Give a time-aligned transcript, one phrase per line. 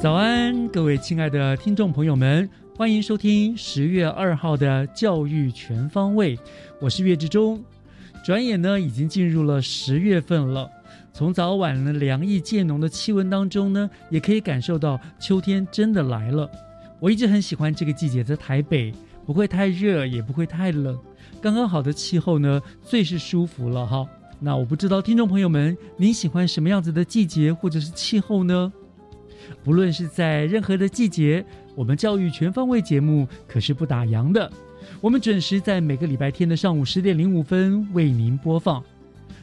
[0.00, 6.38] 早安，各位亲爱的听众朋友们，欢迎收听十月二号的教育全方位，
[6.80, 7.62] 我是岳志忠。
[8.24, 10.66] 转眼呢，已经进入了十月份了。
[11.12, 16.50] 从早晚呢凉意渐浓的气温当中呢，也可以感受到秋天真的来了。
[16.98, 18.94] 我一直很喜欢这个季节，在台北
[19.26, 20.98] 不会太热，也不会太冷，
[21.42, 24.08] 刚刚好的气候呢，最是舒服了哈。
[24.38, 28.72] 那我不知道听众朋友们，您喜欢什么样子的季节或者是气候呢？
[29.62, 34.50] 不论是在任何的季节，我们教育全方位节目可是不打烊的。
[35.00, 38.82] 我们准时在每个礼拜天的上午十点零五分为您播放。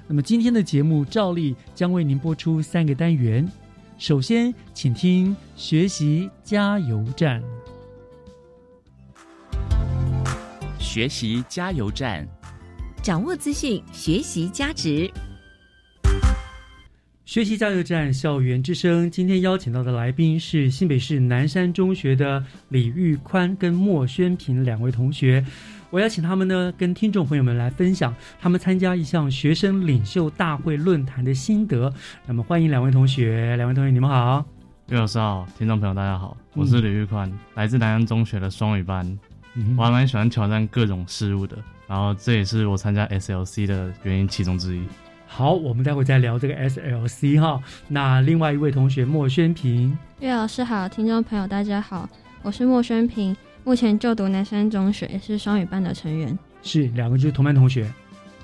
[0.08, 3.48] 那么今天的节目照例将为您播出三个单元。
[3.98, 7.42] 首先，请听学习加油站。
[10.80, 12.28] 学习加油站，
[13.04, 15.12] 掌握资讯，学习价值。
[17.28, 19.12] 学习加油站，校园之声。
[19.12, 25.46] 今天邀请到的来宾是新北市南山中学的李玉宽跟莫宣平两位同学。
[25.90, 31.94] 我邀请他们呢，跟听众朋友们来分享他们参加一项学生领袖大会论坛的心得。
[32.26, 34.46] 那么，欢迎两位同学，两位同学，你们好。
[34.88, 39.06] 岳老师好，听众朋友大家好，我是李玉宽，来自南山中学的双语班。
[39.56, 41.58] 嗯我还蛮喜欢挑战各种事物的，
[41.88, 44.82] 然后这也是我参加 SLC 的原因其中之一。
[45.38, 47.62] 好，我们待会再聊这个 SLC 哈。
[47.88, 52.10] 那另外一位同学莫宣平，岳老师好，听众朋友大家好，
[52.42, 56.36] 我是莫宣平，目前就读南山中学，也是双语班的成员。
[56.64, 57.88] 是两个就是同班同学，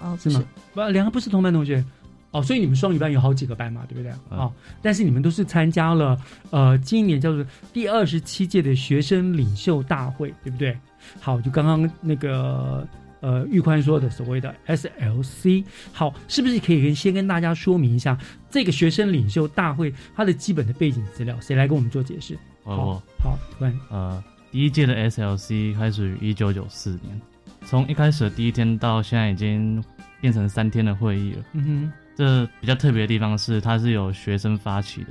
[0.03, 0.43] 哦，是吗？
[0.75, 1.83] 不，两个不是同班同学。
[2.29, 4.11] 哦，所以你们双语班有好几个班嘛，对不对？
[4.29, 6.15] 嗯哦，但是你们都是参加了
[6.51, 7.43] 呃，今年叫做
[7.73, 10.77] 第二十七届的学生领袖大会，对不对？
[11.19, 12.87] 好，就刚刚那个
[13.23, 15.63] 呃玉宽说的所谓的 SLC，
[15.93, 18.17] 好，是不是可以跟先跟大家说明一下
[18.49, 21.39] 这个学生领袖大会它的基本的背景资料？
[21.39, 22.37] 谁来跟我们做解释？
[22.63, 27.21] 哦，好，玉宽，呃，第一届的 SLC 开始于一九九四年，
[27.65, 29.81] 从一开始的第一天到现在已经
[30.19, 31.45] 变成三天的会议了。
[31.53, 35.09] 嗯哼，这比较特别的地方是，它是由学生发起的，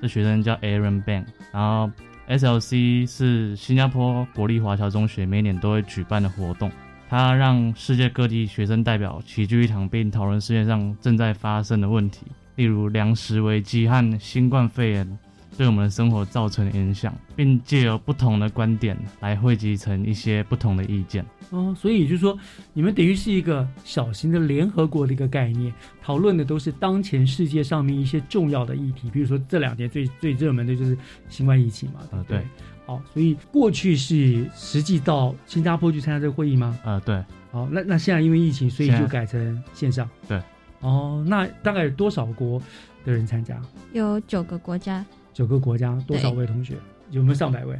[0.00, 1.90] 这学生叫 Aaron Bang，然后
[2.26, 6.70] SLC 是新加坡国立华侨中学每年都会举办的活动，
[7.10, 15.18] 它让世界各地学生代表齐聚一堂，并讨论世界上正在发生的问题，例如粮食危机和新冠肺炎
[15.58, 21.26] 对我们的生活造成的影响，并借由不同的观点来汇集成一些不同的意见。
[21.50, 22.38] 哦，所以也就是说，
[22.72, 30.96] 你们等于是一个小型的联合国的一个概念，讨论的都是当前世界上面一些重要的议题，比如说这两天最最热门的就是
[31.28, 32.36] 新冠疫情嘛，对不对？
[32.38, 32.46] 呃对
[32.90, 36.76] 好，所以过去是实际到新加坡去参加这个会议吗？
[36.84, 40.10] 呃，对，好，那那现在因为疫情，所以就改成线上。
[40.26, 40.42] 对。
[40.80, 42.60] 哦，那大概有多少国
[43.04, 43.62] 的人参加？
[43.92, 46.74] 有九个国家，九个国家，多少位同学？
[47.10, 47.78] 有没有上百位？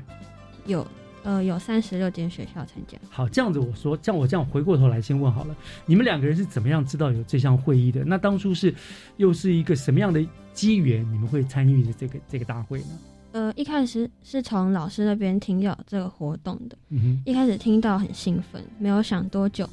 [0.67, 0.87] 有
[1.25, 2.97] 呃有三十六间学校参加。
[3.09, 5.57] 好，这样子我说，像我这样回过头来先问好了，
[5.87, 8.05] 你们两个人是怎么样知道有这项会议的？
[8.05, 8.73] 那当初是
[9.17, 12.99] 又是一个什么样的机缘，你们会参与的这个这个大会呢？
[13.33, 19.69] 呃，一开始是从老师那边听到这个活动的，嗯一开始听到很兴奋，没有想多久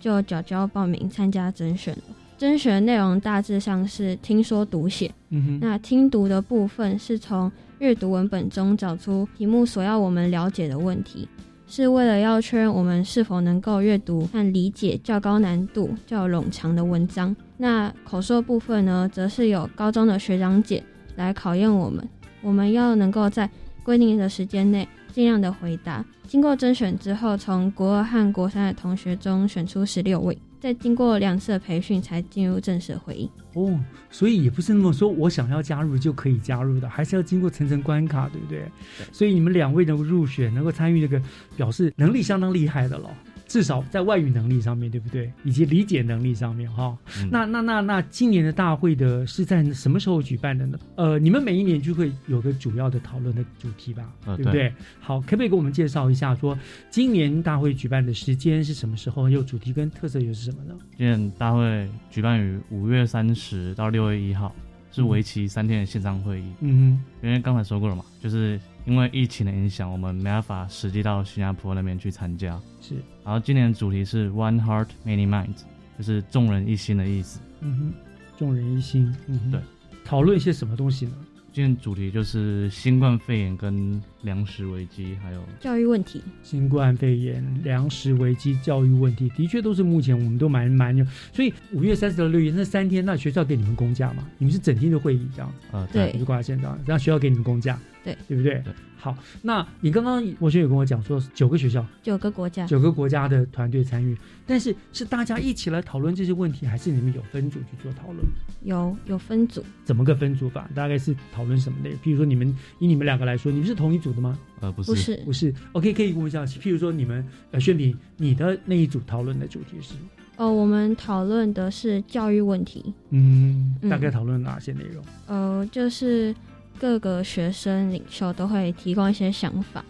[0.00, 2.02] 就缴交报名参加甄选了。
[2.38, 11.28] 甄选内容大致上是听说读写，嗯哼，那听读的部分是从阅读文本中找出题目所要我们了解的问题，
[11.68, 17.36] 是为了要确认我们是否能够阅读和理解较高难度、较冗长的文章。
[17.56, 20.82] 那口说部分呢，则是有高中的学长姐
[21.14, 22.04] 来考验我们，
[22.42, 23.48] 我们要能够在
[23.82, 26.04] 规定的时间内尽量的回答。
[26.26, 33.30] 经过甄选之后，从国二和国三的同学中选出十六位，再经过两次的培训才进入正式会议。
[33.54, 33.78] 哦，
[34.10, 38.64] 所以也不是那么说我想要加入就可以加入的，还是要经过层层关卡，对不对？
[39.12, 41.20] 所以你们两位能够入选，能够参与这个，
[41.56, 43.10] 表示能力相当厉害的了。
[43.52, 45.30] 至少在外语能力上面，对不对？
[45.44, 46.96] 以及理解能力上面，哈。
[47.18, 50.78] 嗯那那那那，今年的大会的是在什么时候举办的呢？
[50.96, 54.72] 呃，你们每一年就会有个主要的讨论的主题吧，呃对不对？
[55.00, 56.58] 好，可不可以给我们介绍一下，说
[56.88, 59.28] 今年大会举办的时间是什么时候？
[59.28, 60.74] 又主题跟特色又是什么呢？
[60.96, 64.54] 今年大会举办于五月三十到六月一号，
[64.90, 66.44] 是为期三天的线上会议。
[66.60, 72.60] 嗯哼因为刚才说过了嘛，就是因为疫情的影响，我们没办法实际到新加坡那边去参加。
[72.80, 75.62] 是，然后今年的主题是 One Heart Many Minds，
[75.96, 77.40] 就是众人一心的意思。
[77.60, 77.92] 嗯哼，
[78.36, 79.60] 众人一心，嗯哼，对，
[80.04, 81.12] 讨论一些什么东西呢？
[81.52, 91.04] 今天主题就是新冠肺炎跟粮食危机，还有教育问题，新冠肺炎、粮食危机、教育问题，的确都是目前我们都蛮蛮有。
[91.32, 94.28] 所以五月三十到六月那三天，那学校给你们公假嘛？
[94.38, 98.54] 你们是整天的会议这样子，呃对你就挂在线上，让学校给你们公假，对对不对？
[98.64, 98.72] 对
[99.02, 104.16] 好，那你刚刚我学有跟我讲说，九个学校、九个国家，九个国家的团队参与，
[104.46, 108.24] 但是是大家一起来讨论这些问题，还是你们有分组去做讨论？
[108.62, 110.70] 有有分组，怎么个分组法？
[110.72, 111.98] 大概是讨论什么内容？
[111.98, 114.38] 譬如说，你们以你们两个来说，你们是同一组的吗？
[114.60, 114.90] 呃不是。
[114.90, 115.16] 不是。
[115.24, 119.94] 不是，OK，可以问一下，譬如说你们呃，宣平，你的那一组讨论的主题是，
[120.36, 123.90] 哦，我们讨论的是教育问题，嗯，嗯。
[123.90, 125.04] 大概讨论哪些内容？
[125.26, 126.34] 呃，就是
[126.78, 129.84] 各个学生领袖都会提供一些想法，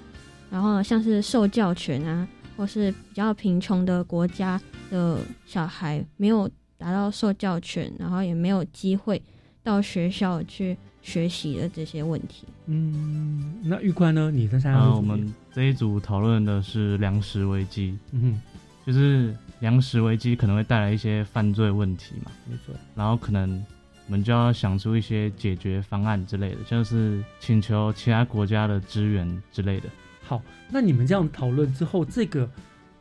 [0.51, 2.27] 然后像是受教权啊，
[2.57, 4.61] 或是比较贫穷的国家
[4.91, 9.23] 的小孩没有达到受教权，然后也没有机会
[9.63, 12.47] 到学校去学习的这些问题。
[12.67, 14.31] 嗯，那玉宽呢？
[14.31, 18.41] 你的参加呃，我们这一组讨论的是粮食危机，嗯
[18.87, 23.65] 就是粮食危机可能会带来一些犯罪问题嘛，没错，然后可能
[24.07, 29.89] 我们就要想出一些解决方案之类的，像是请求其他国家的支援之类的。
[30.25, 32.49] 好，那你们这样讨论之后，这个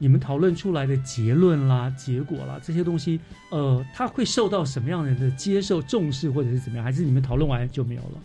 [0.01, 3.19] 你们讨论出来的结论啦、结果啦这些东西，
[3.51, 6.83] 呃，它会受到什么样人的接受、重视，或者是怎么样？
[6.83, 8.18] 还是你们讨论完就没有了？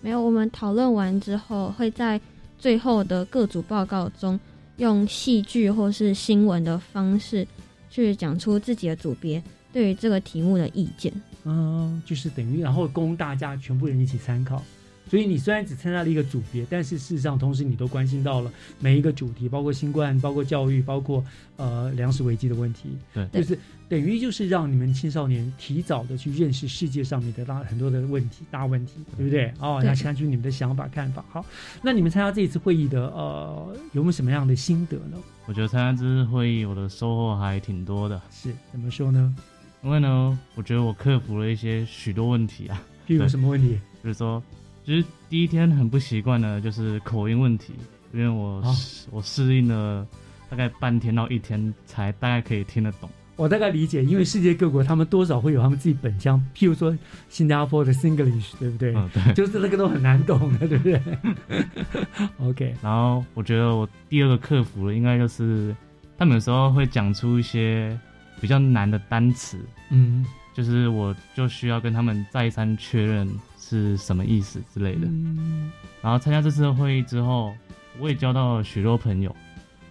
[0.00, 2.18] 没有，我们讨论完之后，会在
[2.58, 4.40] 最后的各组报告中，
[4.78, 7.46] 用戏剧或是新闻的方式，
[7.90, 9.42] 去讲出自己的组别
[9.74, 11.12] 对于这个题目的意见。
[11.44, 14.64] 嗯，就是等于然后供大家全部人一起参考。
[15.10, 21.24] 所以你虽然只参加了一个组别，但是事实上同时你都关心到了每一个主题，包括新冠、包括教育、包括
[21.56, 22.90] 呃粮食危机的问题。
[23.12, 23.58] 对就是
[23.88, 29.52] 等于就是让你们青少年提早的去认识世界上面的大很多的问题、大问题，对不对？
[29.58, 31.24] 哦，对那看出你们的想法、看法。
[31.28, 31.44] 好，
[31.82, 35.18] 那你们参加这一次会议的呃有没有什么样的心得呢？
[35.46, 39.34] 我觉得参加这次会议，我的收获还挺多的，是怎么说呢？
[39.82, 43.80] 因为呢，我觉得我克服了一些许多问题啊，比如什么问题？
[44.02, 44.40] 比如说，
[44.90, 47.72] 就是第一天很不习惯的，就是口音问题，
[48.12, 48.74] 因为我、啊
[49.12, 50.04] 我适应了
[50.50, 53.08] 大概半天到一天，才大概可以听得懂。
[53.36, 56.96] 我大概理解，因为世界各国他们多少会有他们自己本乡，譬如说
[57.28, 58.92] 新加坡的 Singlish，对不对？
[58.96, 59.32] 嗯，对。
[59.32, 61.00] 就是那个都很难懂的，对不对？
[62.42, 65.72] OK，然后我觉得我第二个克服的应该就是，
[66.18, 67.96] 他们有时候会讲出一些
[68.40, 69.56] 比较难的单词，
[69.90, 73.26] 嗯就是我就需要跟他们再三确认
[73.70, 75.06] 是什么意思之类的。
[75.06, 75.70] 嗯
[76.02, 77.54] 然后参加这次的会议之后，
[78.00, 79.34] 我也交到了许多朋友，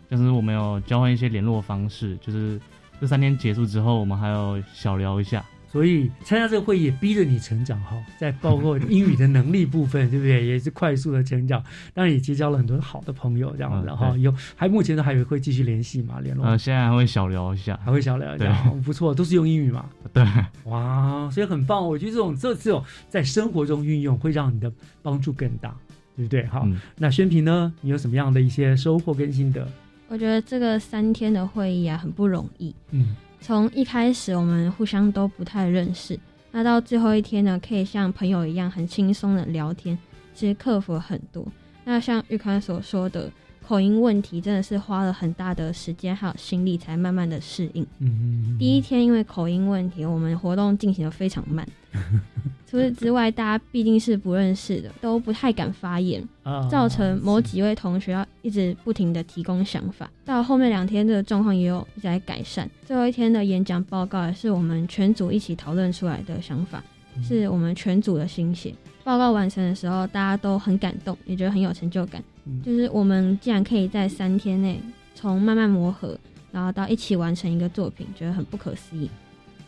[0.09, 2.59] 就是我们有交换一些联络方式，就是
[2.99, 5.45] 这三天结束之后，我们还有小聊一下。
[5.71, 10.45] 所以参加这个会议也逼着你成长哈，在包括 英语的能力部分，对不对？
[10.45, 14.09] 也是快速的成长，当然也结交了很多好的朋友，这样子嗯哈。
[14.11, 17.79] 对有还目前都还有会继续联系嘛，联络、呃，现在还会小聊一下。
[17.85, 19.85] 还会小聊一下，哦不错，都是用英语嘛。
[20.11, 20.25] 对，
[20.65, 21.87] 哇，所以很棒。
[21.87, 24.71] 我觉得这种这这种在生活中运用，会让你的
[25.03, 25.75] 帮助更大，
[26.15, 26.45] 对不对？
[26.47, 29.67] 好，嗯那宣平呢，你有什么样的一些收获跟心得？
[30.07, 32.73] 我觉得这个三天的会议啊，很不容易。
[32.89, 36.19] 嗯从一开始我们互相都不太认识，
[36.51, 39.97] 那到最后一天呢，可以像朋友一样很轻松的聊天，
[40.33, 41.45] 其实克服了很多。
[41.83, 43.31] 那像玉宽所说的
[43.69, 47.85] 口音问题，真的是花了很大的时间还有心力才慢慢的适应。
[47.99, 51.63] 嗯，第一天因为口音问题，我们活动进行的非常慢，
[52.65, 60.09] 除此之外，大家毕竟是不认识的，都不太敢发言，啊，造成某几位同学要一直不停的提供想法。
[60.25, 62.67] 到后面两天的状况也有一直在改善。
[62.87, 66.83] 最后一天的演讲报告也是我们全组一起讨论出来的想法，
[67.15, 68.73] 嗯是我们全组的心血。
[69.03, 72.23] 报告完成的时候，大家都很感动，也觉得很有成就感。
[72.49, 74.81] 嗯就是我们既然可以在三天内
[75.13, 76.17] 从慢慢磨合，
[76.51, 79.09] 然后到一起完成一个作品，觉得很不可思议。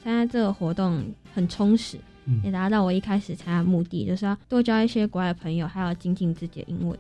[0.03, 6.97] 参加这个活动很充实，嗯也达到我一开始参加的目的，就是要多交一些国外的朋友，还要精进自己的英文。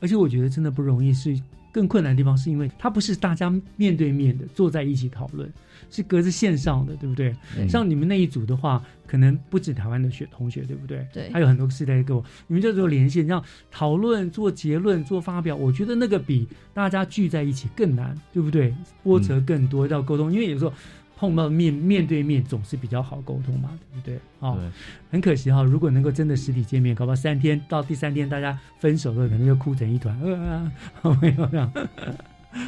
[0.00, 1.38] 而且我觉得真的不容易，是
[1.72, 5.50] 更困难的地方，是因为它不是大家面对面的坐在一起讨论，
[5.90, 7.34] 是隔着线上的，对不对？
[7.54, 11.06] 对像你们那一组的话，可能不止台湾的学同学，对不对？
[11.12, 18.74] 对还有很多世代的各位，你们就只有连线，这样讨论、做结论、做发表，我觉得那个比大家聚在一起更难，对不对？
[19.02, 20.72] 波折更多，要沟通，因为有时候。
[21.20, 24.18] 碰到面面对面总是比较好沟通嘛，对不对？
[24.38, 24.58] 哦，
[25.10, 30.72] 很可惜哈、如果能够真的实体见面，搞不好三天到第三天大家分手了，可能就哭成一团，呃，
[31.02, 31.70] 好 没有这样。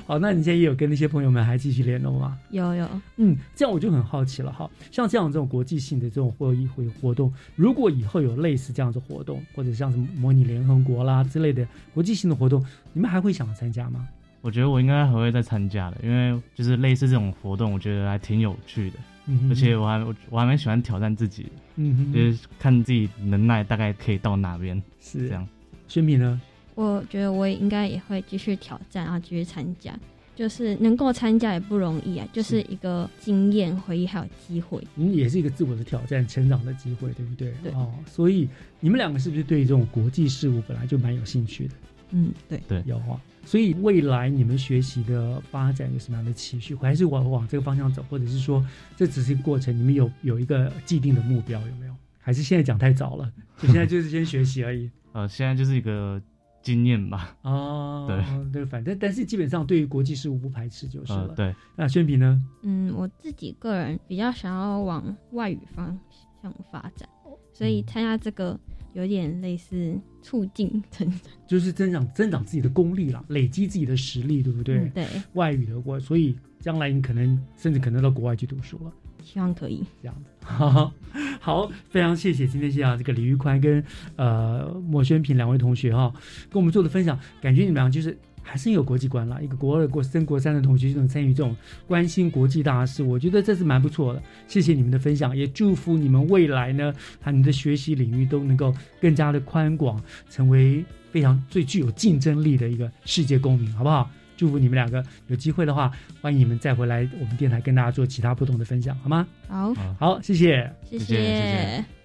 [0.07, 2.39] 好，那你现在也有跟那些朋友们还继续联络吗？
[2.51, 4.71] 有有，嗯，这样我就很好奇了哈。
[4.91, 14.07] 像这样这种国际性的这种会议会活动，如果以后有类似这样子活动，或者像什么模拟联合国啦之类的国际性的活动，你们还会想参加吗？
[14.43, 25.49] 我觉得我应该还会再参加的，因为就是类似这种活动，我觉得还挺有趣的，嗯哼而且我还我我还蛮喜欢挑战自己的，嗯哼，就是看自己能耐大概可以到哪边是这样。
[25.89, 26.41] 宣米呢？
[26.75, 29.99] 我觉得我也应该也会继续挑战，然后继续参加。
[30.35, 34.83] 就是能够参加也不容易啊，就是一个经验、回忆还有机会。
[34.97, 37.53] 嗯，也是一个自我的挑战、成长的机会，对不对？
[37.63, 38.49] 对哦，所以
[38.81, 41.75] 你们两个是不是对这种国际事务本来就蛮有兴趣的？
[42.13, 42.59] 嗯，对。
[42.67, 43.21] 对，有啊。
[43.45, 46.75] 所以未来你们学习的发展有什么样的期许？
[46.77, 48.65] 还是往往这个方向走，或者是说
[48.97, 49.77] 这只是一个过程？
[49.77, 51.95] 你们有有一个既定的目标有没有？
[52.19, 53.33] 还是现在讲太早了？
[53.59, 54.91] 就现在就是先学习而已。
[55.13, 56.23] 呃， 现在就是一个
[56.63, 57.37] 经验吧。
[57.43, 58.07] 哦，
[58.53, 61.27] 对对，反正但是基本上对于国际事务不排斥就是了。
[61.29, 62.41] 呃，对，那宣平呢？
[62.63, 65.99] 嗯，我自己个人比较想要往外语方
[66.41, 67.09] 向发展，
[67.53, 68.59] 所以参加这个
[68.95, 71.21] 有点类似促进成长。
[71.47, 74.79] 就是增长增长自己的功力啦，累积自己的实力，对不对？
[74.79, 78.93] 嗯对，外语的国，所以将来你可能甚至可能到国外去读书了。
[79.23, 79.85] 希望可以。
[80.03, 80.31] 这样子。
[80.45, 80.93] 好，
[81.41, 83.83] 好，非常谢谢今天谢啊这个李玉宽跟
[84.17, 86.13] 呃莫宣平两位同学哈、
[86.51, 89.41] 跟我们做的分享，感觉你们俩就是还是有国际观啦。
[89.41, 91.57] 一个国二、国三国三的同学就能参与这种
[91.87, 94.23] 关心国际大事，我觉得这是蛮不错的。
[94.47, 104.11] 谢谢你们的分享，也祝福你们未来呢，他你的学习领域都能够更加的宽广，成为非常最具有竞争力的一个世界公民，好不好？
[104.37, 109.27] 祝福你们两个有机会的话，欢迎你们再回来我们电台跟大家做其他不同的分享，好吗？
[109.47, 110.69] 好，好，好，谢谢。
[110.91, 112.02] 谢谢谢谢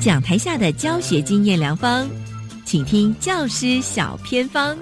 [0.00, 2.06] 讲台下的教学经验良方，
[2.64, 4.74] 请听教师小偏方。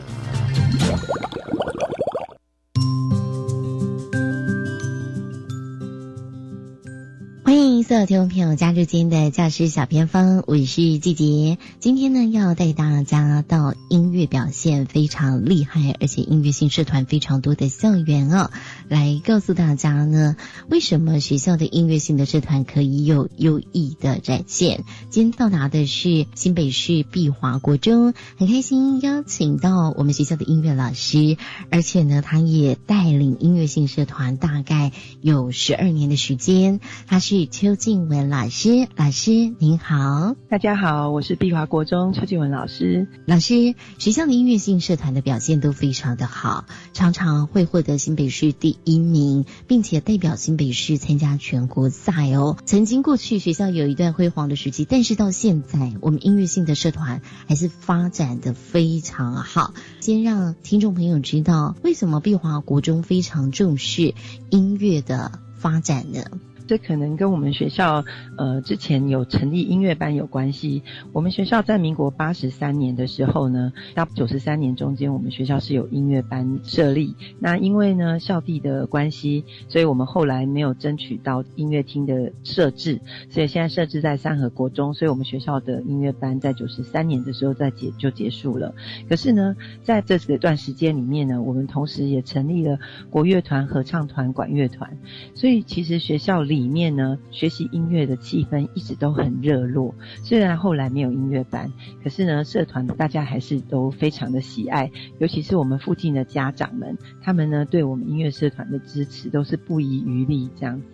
[8.09, 11.59] 听众朋友加入今天的教师小偏方，我是季杰。
[11.79, 18.51] 今天呢，要带大家到音乐表现非常厉害，而且音乐性社团非常多的校园哦，
[18.89, 20.37] 来告诉大家呢，
[20.71, 24.85] 为什么学校的音乐性的社团可以有优异的展现。
[25.11, 31.37] 今天到达的是新北市碧华国中，很开心邀请到我们学校的音乐老师，
[31.71, 37.47] 而且呢，他也带领音乐性社团大概有十二年的时间，他是。
[37.51, 43.09] 邱静文老师，老师您好，大家好，我是碧华国中邱静文老师。
[43.27, 52.57] 老师，学校的音乐性社团的表现都非常的好，常常会获得新北市第一名，并且代表新北市参加全国赛哦。
[52.65, 59.75] 曾经过去学校有一段辉煌的时期，但是到现在，我们音乐性的社团还是发展的非常好。
[60.01, 64.15] 先让听众朋友知道，为什么碧华国中非常重视
[64.51, 66.23] 音乐的发展呢？
[66.69, 68.05] 这可能跟我们学校
[68.37, 70.83] 呃之前有成立音乐班有关系。
[71.15, 77.17] 我们学校在民国八十三年的时候呢，到九十三年中间，我们学校是有音乐班设立。
[77.41, 84.93] 那因为呢校地的关系，所以我们后来没有争取到音乐厅的设置，所以现在设置在三河国中。
[84.93, 88.75] 所以我们学校的音乐班在九十三年的时候在结就结束了。
[89.09, 94.99] 可是呢，在这个段时间里面呢，我们同时也成立了国乐团、合唱团、管乐团。
[95.35, 99.95] 所以其实学校里里面呢，学习音乐的气氛一直都很热络。
[100.25, 101.73] 虽然后来没有音乐班，
[102.03, 104.91] 可是呢，社团大家还是都非常的喜爱。
[105.21, 110.87] 尤其是我们附近的家长们，他们呢对我们音乐社团的支持都是不遗余力这样子。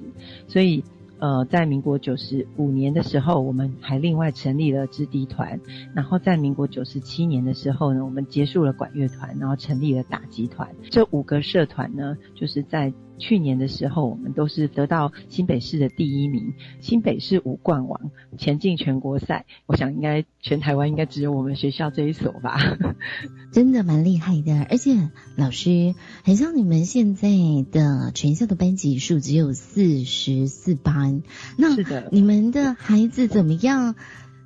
[0.47, 0.85] 所以，
[1.18, 5.58] 呃，在民国九十五年的时候，我们还另外成立了支笛团。
[5.95, 10.69] 然后在民国九十七年的时候呢，我们结束了管乐团，然后成立了打击团。
[10.91, 12.93] 这五个社团呢，就是在。
[13.19, 19.47] 去年的时候，我们都是得到新北市的第一名，新北市五冠王，前进全国赛。
[19.67, 22.59] 我想应该全台湾应该只有我们学校这一所吧，
[23.53, 24.67] 真的蛮厉害的。
[24.71, 27.29] 而且老师，很像你们现在
[27.71, 31.23] 的全校的班级数只有四十四班，
[31.57, 33.95] 那是的，你们的孩子怎么样？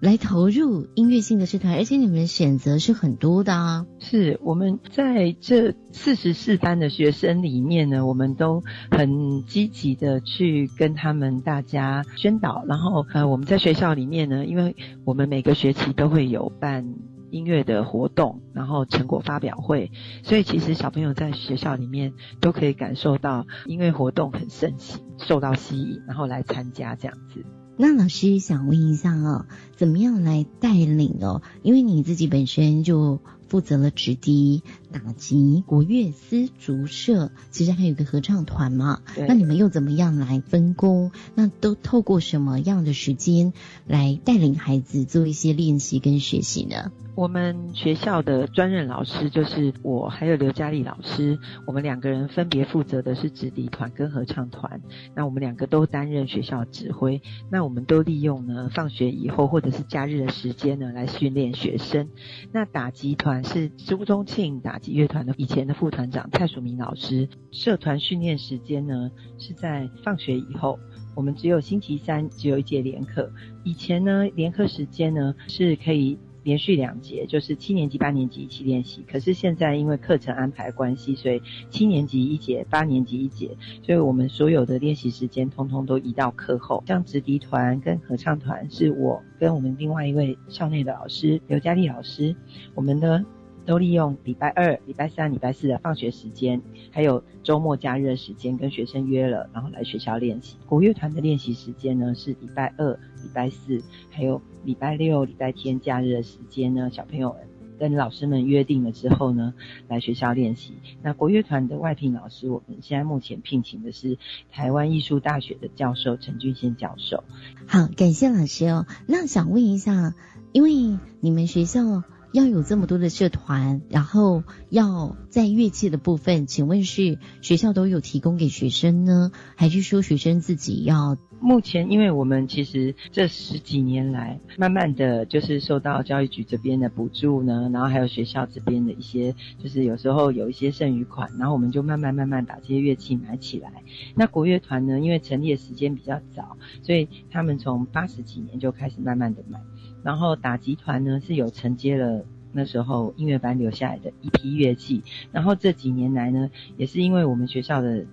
[0.01, 3.85] 来投入音乐性的社团，而且你们选择是很多的啊。
[3.99, 12.65] 是我们在这四十四班的学生里面呢，我们都很积极的去跟他们大家宣导。
[12.69, 16.95] 然后呃，我们在学校里面呢，因为我们每个学期都会有办
[17.33, 19.91] 音乐的活动，然后成果发表会，
[20.23, 27.45] 所以其实小朋友在学校里面都可以感受到音乐活动很盛行，受到吸引，然后来参加这样子。
[27.81, 31.43] 那老师想问一下啊，怎么样来带领哦？
[31.63, 39.01] 因为你自己本身就负责了直笛、打击、国乐丝竹社，其实还有一个合唱团嘛。
[39.27, 41.11] 那你们又怎么样来分工？
[41.35, 43.53] 那都透过什么样的时间
[43.87, 46.91] 来带领孩子做一些练习跟学习呢？
[47.15, 51.37] 我们学校的专任老师就是我，还有刘嘉丽老师。
[51.67, 54.81] 我们两个人分别负责的是直笛团跟合唱团。
[55.17, 57.21] 那我们两个都担任学校指挥。
[57.51, 62.09] 那我们都利用呢放学以后或者是假日的时间呢来训练学生。
[62.53, 67.29] 那打击团是朱宗庆打击乐团的以前的副团长蔡淑明老师。
[67.51, 70.79] 社团训练时间呢是在放学以后。
[71.15, 73.31] 我们只有星期三只有一节联课。
[73.65, 76.19] 以前呢联课时间呢是可以。
[76.45, 86.83] 连续两节就是七年级、八年级一起练习，可是现在因为课程安排关系，所以七年级一节，八年级一节，所以我们所有的练习时间通通都移到课后。
[86.87, 92.35] 像直笛团跟合唱团是我跟我们另外一位校内的老师刘嘉丽老师，
[92.75, 93.23] 我们呢。
[93.69, 100.57] 都利用礼拜二、礼拜三、礼拜四的放学时间，还有周末假日的时间，跟学生约了，然后来学校练习。
[100.65, 107.37] 国乐团的练习时间呢是礼拜二、礼拜四，还有礼拜六、礼拜天假日的时间呢，小朋友
[107.79, 109.53] 跟老师们约定了之后呢，
[109.87, 110.73] 来学校练习。
[111.03, 114.17] 那国乐团的外聘老师，我们现在目前聘请的是
[114.51, 117.23] 台湾艺术大学的教授陈俊宪教授。
[117.67, 118.87] 好，感谢老师哦。
[119.07, 120.15] 那想问一下，
[120.53, 122.03] 因为你们学校。
[122.33, 131.17] 要有这么多的社团，然后要在乐器的部分，请问是学校都有提供给学生呢，还是说学生自己要？
[131.41, 143.73] 目前，因为我们其实这十几年来，慢慢的就是受到教育局这边的补助呢，然后还有学校这边的一些，就是有时候有一些剩余款，然后我们就慢慢慢慢把这些乐器买起来。
[144.17, 149.61] 那国乐团呢，因为成立的时间比较早，所以他们从八十几年就开始慢慢的买。
[150.03, 158.07] 然后打击团呢是有承接了那时候音乐班留下来的一批乐器，然后这几年来呢，也是因为我们学校的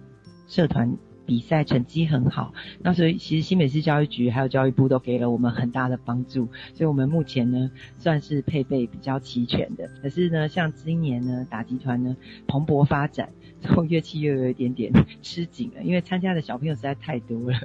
[0.47, 0.97] 社团。
[1.27, 9.89] 比赛成绩很好，那所以其实新北市教育局还有教育部都给了我们很大的帮助，所以我们目前呢算是配备比较齐全的。
[10.03, 13.29] 可是呢，像今年呢打击团呢蓬勃发展，
[13.65, 17.57] 然后乐器又有一点点 吃紧了，因为参加的小朋友实在太多了。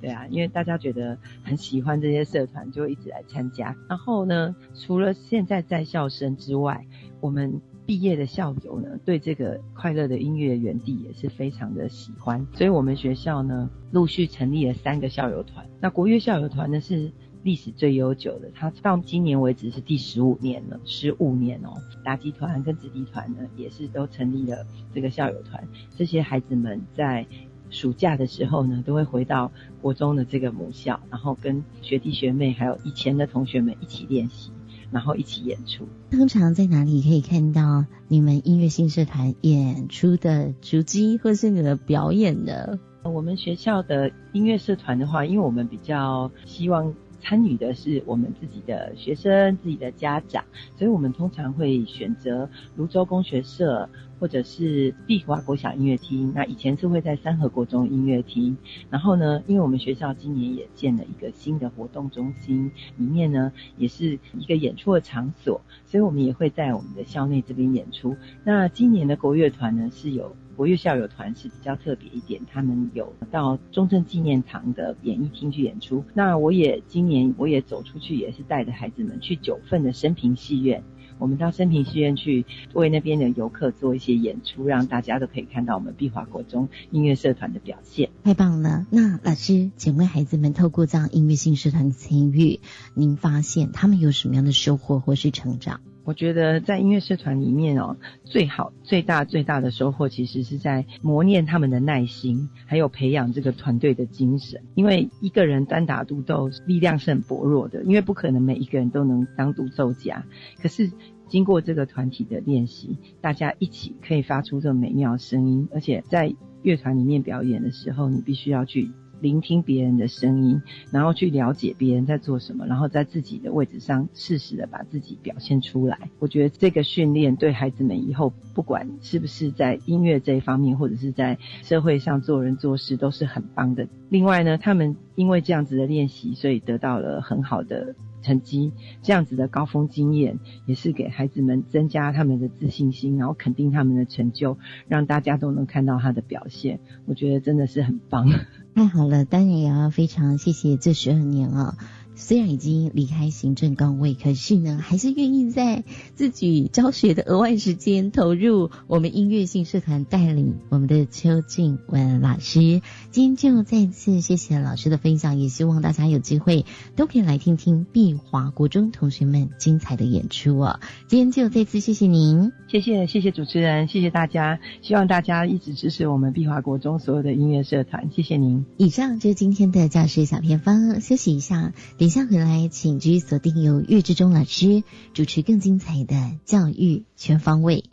[0.00, 3.76] 对啊，因为大家觉得很喜欢这些社团，就一直来参加。
[3.88, 6.86] 然后呢，除了现在在校生之外，
[7.20, 7.60] 我们。
[7.84, 15.66] 毕业的校友呢，对这个快乐的音乐园地也是非常的喜欢，所以我们学校呢陆续成立了三个校友团。
[15.80, 17.10] 那国乐校友团呢是
[17.42, 21.74] 历史最悠久的，它到今年为止是第十五年了，十五年哦。
[22.04, 27.26] 打击团跟子弟团呢也是都成立了这个校友团，这些孩子们在
[27.70, 29.50] 暑假的时候呢都会回到
[29.80, 34.50] 国中的这个母校，然后跟学弟学妹还有以前的同学们一起练习。
[34.90, 35.88] 然后一起演出。
[36.10, 42.78] 通常在哪里可以看到你们音乐新社团演出的足迹，或是你的表演呢？
[43.02, 50.44] 我们学校的音乐社团的话，因为我们比较希望参与的是我们自己的学生、自己的家长，
[50.76, 53.88] 所以我们通常会选择泸州工学社。
[54.22, 58.56] 或者是碧华国小音乐厅，那以前是会在三河国中音乐厅。
[58.88, 68.16] 然后呢，因为我们学校今年也建了一个新的活动中心，里面呢也是一个演出的场所，所以我们也会在我们的校内这边演出。
[68.44, 76.04] 那今年的国乐团呢是有国乐校友团是比较特别一点，他们有到中正纪念堂的演艺厅去演出。
[76.14, 80.82] 那我也今年我也走出去，也是带着孩子们去九份的生平戏院。
[81.18, 88.10] 我们到生平戏院去为那边的游客做一些演出，让大家都可以看到我们碧华国中音乐社团的表现。
[88.24, 88.86] 太棒了！
[88.90, 92.58] 那老师，请问孩子们透过这样音乐性社团的参与，
[92.94, 95.80] 您发现他们有什么样的收获或是成长？
[96.04, 104.62] 我觉得在音乐社团里面哦，最好最大最大的收获，其实是在磨练他们的耐心，还有培养这个团队的精神。
[104.74, 110.24] 因为一个人单打独斗，力量是很薄弱的，因为不可能每一个人都能当独奏家。
[110.60, 110.90] 可是
[111.28, 118.90] 经过这个团体的练习，大家一起可以发出这美妙声音，而且在乐团里面表演的时候，你必须要去。
[119.22, 126.10] 聆听别人的声音，然后去了解别人在做什么，然后在自己的位置上适时的把自己表现出来。
[126.18, 133.88] 我觉得这个训练对孩子们以后不管是不是在音乐这一方面，或者是在社会上做人做事，都是很棒的。
[134.10, 137.94] 另外呢，他们因为这样子的练习，所以得到了很好的。
[138.22, 138.70] 成绩
[139.02, 144.56] 这样子的高峰经验，也是给孩子们增加他们的自信心，然后肯定他们的成就，
[144.86, 146.78] 让大家都能看到他的表现。
[147.06, 148.28] 我觉得真的是很棒，
[148.74, 149.26] 太好了！
[149.26, 151.76] 当然也要非常谢谢这十二年啊。
[152.14, 155.82] 虽然已经离开行政岗位，可是呢，还是愿意在
[156.14, 162.80] 自己教学的额外时间投入我们音乐性社团，带领我们的邱静文老师。
[163.12, 166.64] 今天就再次谢谢老师的分享，也希望大家有机会
[166.96, 170.80] 都可以来听听碧华国中同学们精彩的演出哦。
[171.08, 178.64] 今天就再次谢谢您，谢谢谢谢主持人，谢谢大家，希望大家一直支持我们碧华国中所有的音乐社团，谢谢您。
[178.78, 181.74] 以上就是今天的教师小偏方，休息一下。
[181.98, 186.14] 等一下回来，请继续锁定由岳志忠老师主持更精彩的
[186.46, 187.84] 教育全方位。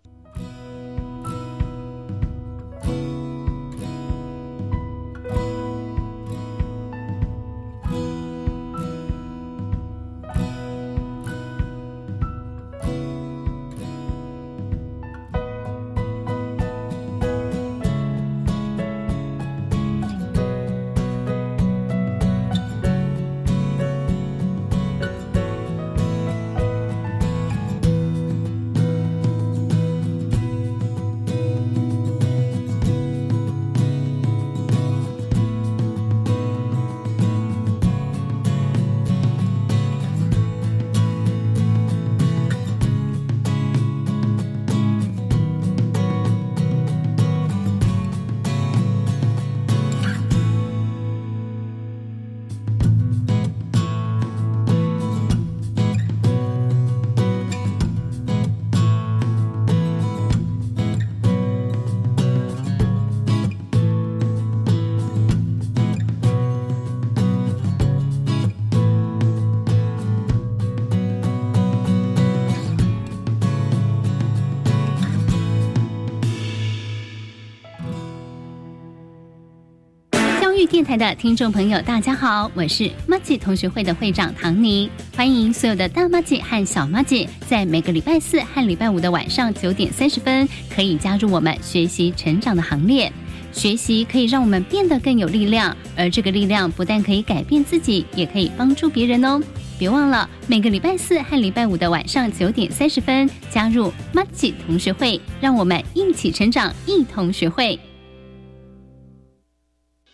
[80.90, 93.14] 台的听众朋友，大家好，我是马吉同学会的会长唐尼，欢迎所有的大马吉和小马吉，在每个礼拜四和礼拜五的晚上九点三十分，可以加入我们学习成长的行列。
[93.52, 99.40] 学习可以让我们变得更有力量，而这个力量不但可以改变自己，也可以帮助别人哦。
[99.78, 107.80] 别忘了每个礼拜四和礼拜五的晚上九点三十分加入马吉同学会，让我们一起成长，一同学会。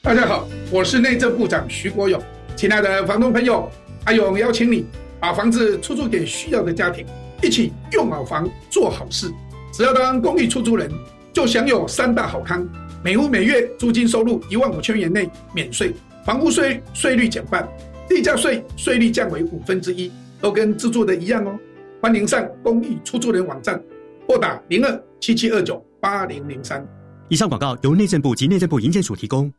[0.01, 2.21] 大家好，我是内政部长徐国勇。
[2.53, 3.71] 亲爱的房东朋友，
[4.03, 4.85] 阿勇邀请你
[5.21, 7.05] 把房子出租给需要的家庭，
[7.41, 9.31] 一起用好房做好事。
[9.71, 10.91] 只要当公寓出租人，
[11.31, 12.67] 就享有三大好康：
[13.01, 15.93] 每户每月租金收入一万五千元内免税，
[16.25, 17.65] 房屋税税率减半，
[18.09, 20.11] 地价税税率降为五分之一，
[20.41, 21.57] 都跟自住的一样哦。
[22.01, 23.81] 欢迎上公寓出租人网站，
[24.27, 26.85] 拨打零二七七二九八零零三。
[27.29, 29.49] 以上广告由内政部及内政部营建署提供。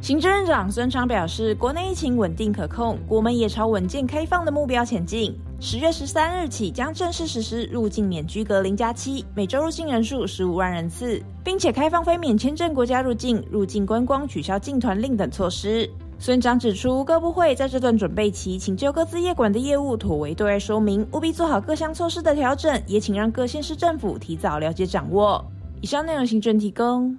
[0.00, 5.38] 行政院长孙昌表示，国内疫情稳定可控，国门也朝稳健开放的目标前进。
[5.60, 15.88] 十月十三日起将正式实施入境免居隔零加七，每周入境人数十五万人次，并且开放非免签证国家入境、入境观光、取消进团令等措施。
[16.18, 25.44] 孙长指出，各部会在这段准备期，请就各自业管的业务妥为对外说明，务必做好各项措施的调整，也请让各县市政府提早了解掌握。
[25.82, 27.14] 以上内容行政提供。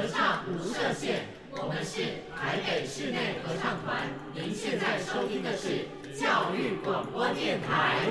[0.00, 2.00] 合唱无设限，我们是
[2.34, 4.08] 台北室内合唱团。
[4.32, 5.84] 您现在收听的是
[6.18, 8.08] 教育广播电台。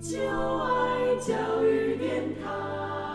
[0.00, 3.05] 就爱教育电台。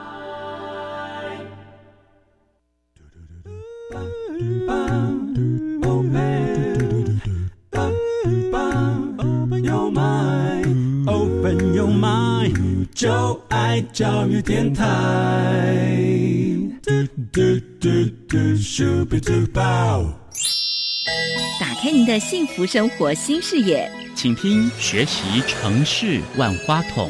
[9.17, 14.85] Open your mind, open your mind，就爱教育电台。
[21.59, 27.09] 打开您的幸福生活新视野，请听学习城市万花筒。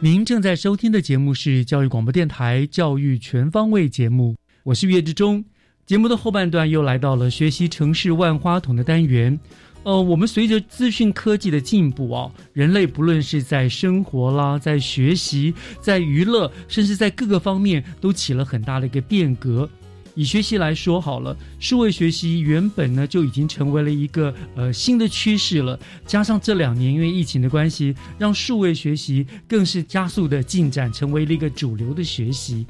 [0.00, 4.36] 您正在收听的节目是教育广播电台《教育全方位》节目。
[4.64, 5.44] 我是岳志忠，
[5.84, 9.38] 节目的后半段又来到了学习城市万花筒的单元。
[9.82, 19.68] 呃，我们随着资讯科技的进步啊，人类不论是在生活啦，在学习，在娱乐，甚至在各个方面，都起了很大的一个变革。
[20.14, 25.76] 以学习来说好了，数位学习原本呢就已经成为了一个呃新的趋势了。
[26.06, 32.64] 加上这两年因为疫情的关系，让数位学习更是加速的进展，成为了一个主流的学习。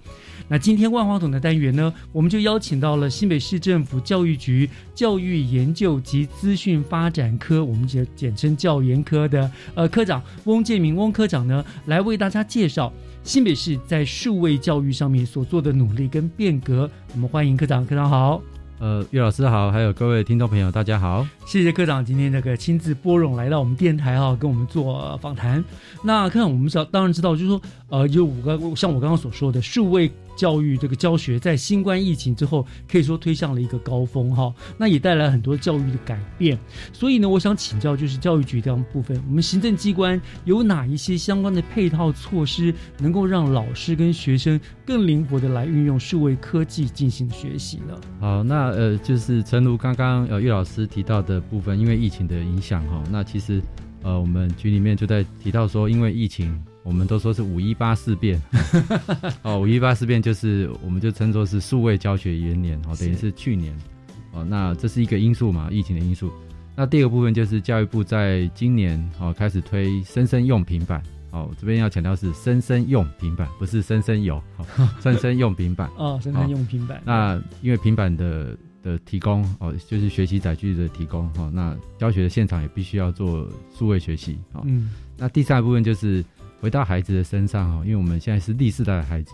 [0.48, 16.90] 那今天万花筒的单元呢，我们就邀请到了新北市政府教育局教育研究及资讯发展科，我们简简称教研科的呃科长翁建明翁科长呢，来为大家介绍新北市在数位教育上面所做的努力跟变革。
[17.14, 18.42] 我们欢迎科长，科长好。
[18.78, 21.24] 呃，岳老师好，还有各位听众朋友，大家好。
[21.46, 25.62] 谢谢科长今天这个亲自拨冗来到我们电台哈，跟我们做访谈。
[26.02, 30.10] 那科长，我们知道当然知道，就是说呃，有五个像我刚刚所说的数位。
[30.34, 36.58] 教育这个教学在新冠疫情之后，可以说推向了一个高峰哈，那也带来很多教育的改变。
[36.90, 47.94] 所以呢，我想请教，就是教育局这样部分，我们行政机关有哪一些相关的配套措施，能够让老师跟学生更灵活的来运用数位科技进行学习呢？
[48.18, 53.60] 好，那呃，就是诚如刚刚呃岳老师提到的部分，因为疫情的影响哈，那其实
[54.02, 56.58] 呃我们局里面就在提到说，因为疫情。
[56.84, 58.40] 我们都说是五一八事变，
[59.42, 63.72] 哦，五一八事变就是我们就称作是数位教学元年，哦，等于是去年，
[64.32, 66.32] 哦，那这是一个因素嘛，疫情的因素。
[66.74, 74.42] 那第二个部分就是教育部在今年哦开始推生生用平板，哦，这边要强调是生生用平板，不是生生有，
[75.00, 77.00] 生生用平板，哦，生生用平板。
[77.04, 86.24] 那因为平板的的提供，哦，就是学习载具的提供，哈，那教学的现场也必须要做数位学习，哦，嗯，那第三个部分就是。
[86.62, 89.32] 回到孩子的身上哈，因为我们现在是第四代的孩子，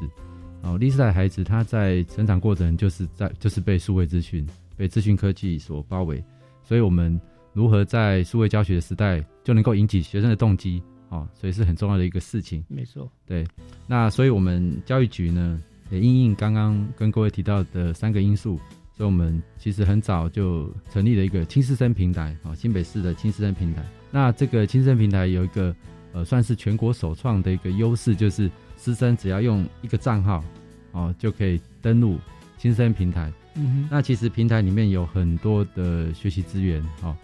[0.63, 6.25] 哦，第四代的孩子他在成长过程就是在就是被数位资讯、被资讯科技所包围，
[6.65, 7.21] 所以我们
[7.53, 12.65] 如何在数位教学的时代就能够引起学生的动机，哦，所以是很重要的一个事情。
[12.67, 13.47] 没错，对，
[13.87, 18.57] 那所以我们教育局呢也应应刚刚跟各位提到的三个因素，
[18.97, 23.85] 所以我们其实很早就成立了一个轻师生平台，哦，新北市的轻师生平台。
[24.11, 25.77] 那这个轻师生平台有一个。
[26.19, 30.43] 呃，算是全国首创的一个优势，就是师生只要用一个账号，
[30.91, 32.19] 哦，就可以登录
[32.59, 33.33] 新生平台。
[33.55, 33.89] 嗯哼。
[33.89, 37.17] 那其实平台里面有很多的学习资源，哦，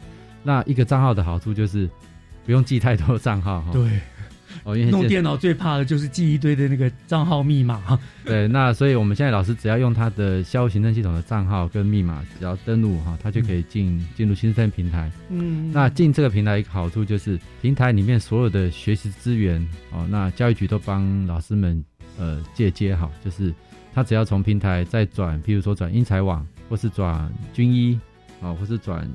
[0.44, 1.90] 那一个账号的好处就是
[2.46, 4.00] 不用记太多账号，哈、对，
[4.62, 7.98] 哦，因为现弄电脑最怕的就是记一堆的那个账号密码。
[8.24, 15.10] 对，那所以我们现在老师只要用他的校务行政系统的账号跟密码，只要登录哈，他就可以进进入新生平台。
[15.30, 21.84] 嗯那进这个平台一个好处就是，平台里面所有的学习资源哦，那教育局都帮老师们
[22.18, 23.52] 呃借接好，就是
[23.94, 27.98] 他只要从平台再转，譬如说转英才网，或是转军医
[28.40, 29.08] 啊、或是转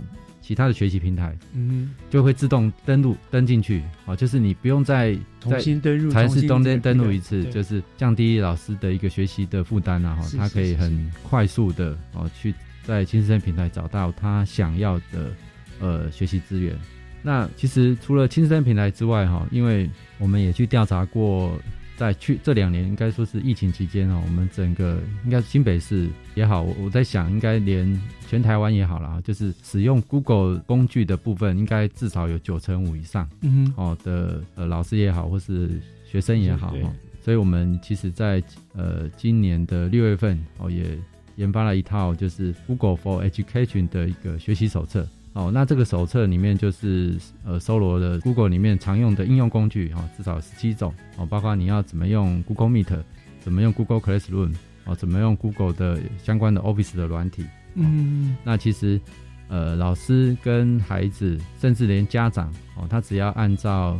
[0.50, 15.32] 其他的学习平台，嗯就会自动登录登进去啊，就是你不用再重新登入才是登登登录一次，就是降低老师的一个学习的负担啊，哈，他可以很快速的哦去在新生平台找到他想要的
[15.80, 16.76] 呃学习资源。
[17.22, 21.56] 那其实除了新生平台之外，哈，因为我们也去调查过，
[22.00, 38.42] 在去这两年应该说是疫情期间哦，我们整个应该新北市也好，我我在想应该连全台湾也好啦，就是使用 Google 工具的部分，应该至少有九成五以上，嗯哼哦的呃老师也好，或是学生也好哦，所以我们其实在
[38.74, 40.98] 呃今年的六月份哦也
[41.36, 45.06] 研发了一套就是 Google for Education 的一个学习手册。
[45.40, 52.94] 哦，那这个手册里面就是呃搜罗了 Google 里面常用的应用工具哈、哦，至少十七种哦，包括你要怎么用 Google Meet，
[53.40, 57.46] 怎么用 Google Classroom，哦，怎么用 Google 的相关的 Office 的软体。
[57.76, 59.00] 嗯那其实
[59.48, 63.98] 呃老师跟孩子，甚至连家长哦，他只要按照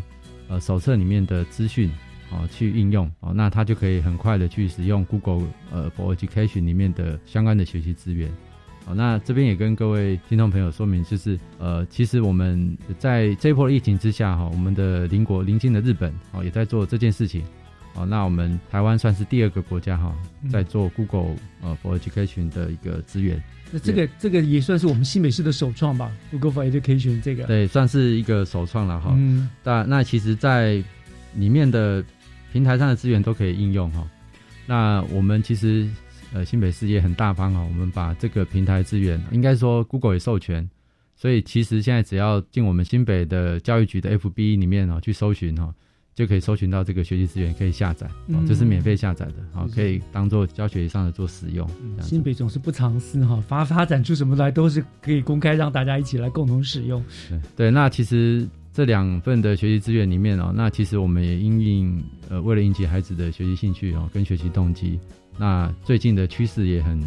[0.50, 1.90] 呃手册里面的资讯
[2.32, 8.30] 哦去应用哦，那他就可以很快的去使用 Google 呃 for Education 里面的相关的学习资源。
[8.90, 17.44] 好，那这边也跟各位听众朋友说明，就是呃，其实我们在这一波疫情之下哈，我们的邻国邻近的日本哦也在做这件事情。
[17.94, 23.40] 哦，那我们台湾算是第二个国家哈，嗯在做 Google 呃 for Education 的一个资源。
[23.70, 27.44] 那这个这个也算是我们新北市的首创吧，Google for Education 这个。
[27.44, 29.14] 对，算是一个首创了哈。
[29.16, 30.84] 嗯，那那其实，在
[31.36, 32.04] 里面的
[32.52, 34.04] 平台上的资源都可以应用哈。
[34.66, 35.88] 那我们其实
[36.34, 40.70] 呃新北市也很大方哈，我们把这个平台资源，应该说 Google 也授权，
[41.16, 45.74] 所以其实现在只要进我们新北的教育局的 FB 里面哦去搜寻哈。
[46.16, 51.66] 就可以搜寻到这个学习资源，可以下载，哦嗯，这是免费下载的，好，是可以当做教学上的做使用。
[52.02, 57.02] 新北总是不藏私哈，发发展出什么来都是可以公开让大家一起来共同使用。
[57.30, 65.00] 对对，那其实这两份的学习资源里面哦，那其实我们也因应呃，为了引起孩子的学习兴趣哦，跟学习动机，
[65.40, 67.02] 那最近的趋势也很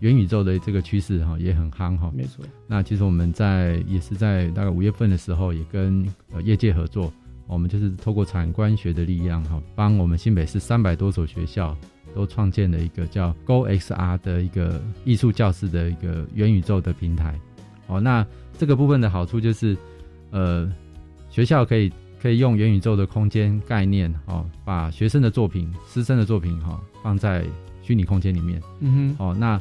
[0.00, 2.44] 元宇宙的这个趋势哈、也很夯哈、没错。
[2.66, 7.10] 那其实我们在也是在大概五月份的时候，也跟呃业界合作。
[7.48, 11.76] 我们就是透过产官学的力量，哈，帮我们新北市三百多所学校
[12.14, 17.38] 都创建了一个叫 Go XR 的一个艺术教室的一个元宇宙的平台。
[17.88, 18.26] 哦，那
[18.58, 19.76] 这个部分的好处就是，
[20.30, 20.72] 呃，
[21.30, 27.44] 学校可以可以用元宇宙的空间概念，哦，把学生的作品、师生的作品，哈、放在
[27.82, 28.62] 虚拟空间里面。
[28.78, 29.26] 嗯哼。
[29.26, 29.60] 哦，那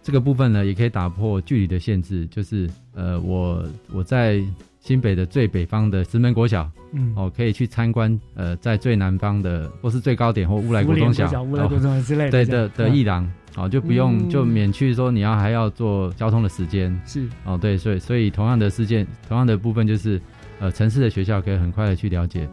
[0.00, 4.40] 这个部分呢，也可以打破距离的限制，就是呃，我我在
[4.78, 7.12] 新北的最北方的石门国小，嗯。
[7.16, 14.30] 哦，可以去参观，呃，在最南方的或是最高点或乌来国中小、乌来国中小之类的对的的艺廊，哦，就不用、嗯。
[14.30, 17.28] 就免去说你要还要做交通的时间，是。
[17.44, 20.20] 哦，对，所以所以同样的事件，同样的部分就是，
[20.60, 22.48] 呃，城市的学校可以很快的去了解，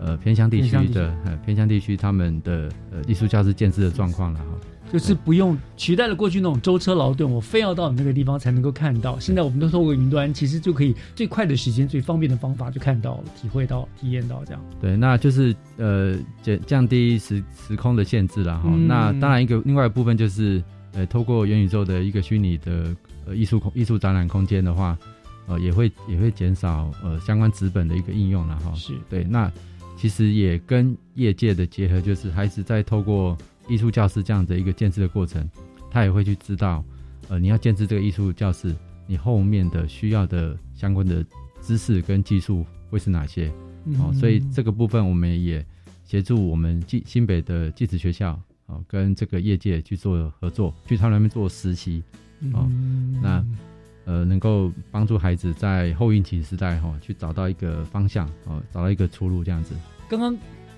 [0.00, 4.46] 呃，偏乡地区的呃偏乡地区他们的呃艺术教师建制的状况了哈。
[4.90, 9.18] 就是不用取代了过去那种舟车劳顿，我非要到你那个地方才能够看到。
[9.18, 14.64] 现在我们都透过云端，其实就可以最快的时间、最方便的方法就看到了、体会到、体验到这样。
[14.80, 18.70] 对，那就是呃减降低时时空的限制了哈。
[18.72, 24.96] 嗯那当然一个另外一部分就是呃透过元宇宙的一个虚拟的呃艺术空艺术展览空间的话，
[25.48, 28.72] 呃也会也会减少呃相关资本的一个应用了哈。
[28.74, 29.50] 是对，那
[29.96, 35.48] 其实也跟业界的结合，就是孩子在透过艺术教室这样的一个建制的过程，
[35.90, 36.84] 他也会去知道，
[37.28, 38.74] 呃，你要建制这个艺术教室，
[39.06, 41.24] 你后面的需要的相关的
[41.60, 43.48] 知识跟技术会是哪些？
[43.98, 45.64] 哦，嗯所以这个部分我们也
[46.04, 52.02] 协助我们技新北的技职学校哦，跟这个业界去做合作，去他们那边做实习
[52.52, 53.44] 哦，嗯那
[54.08, 59.74] 呃能够帮助孩子在后疫情时代哈、哦，去找到一个方向哦，找到一个出路这样子。
[60.08, 60.34] 刚刚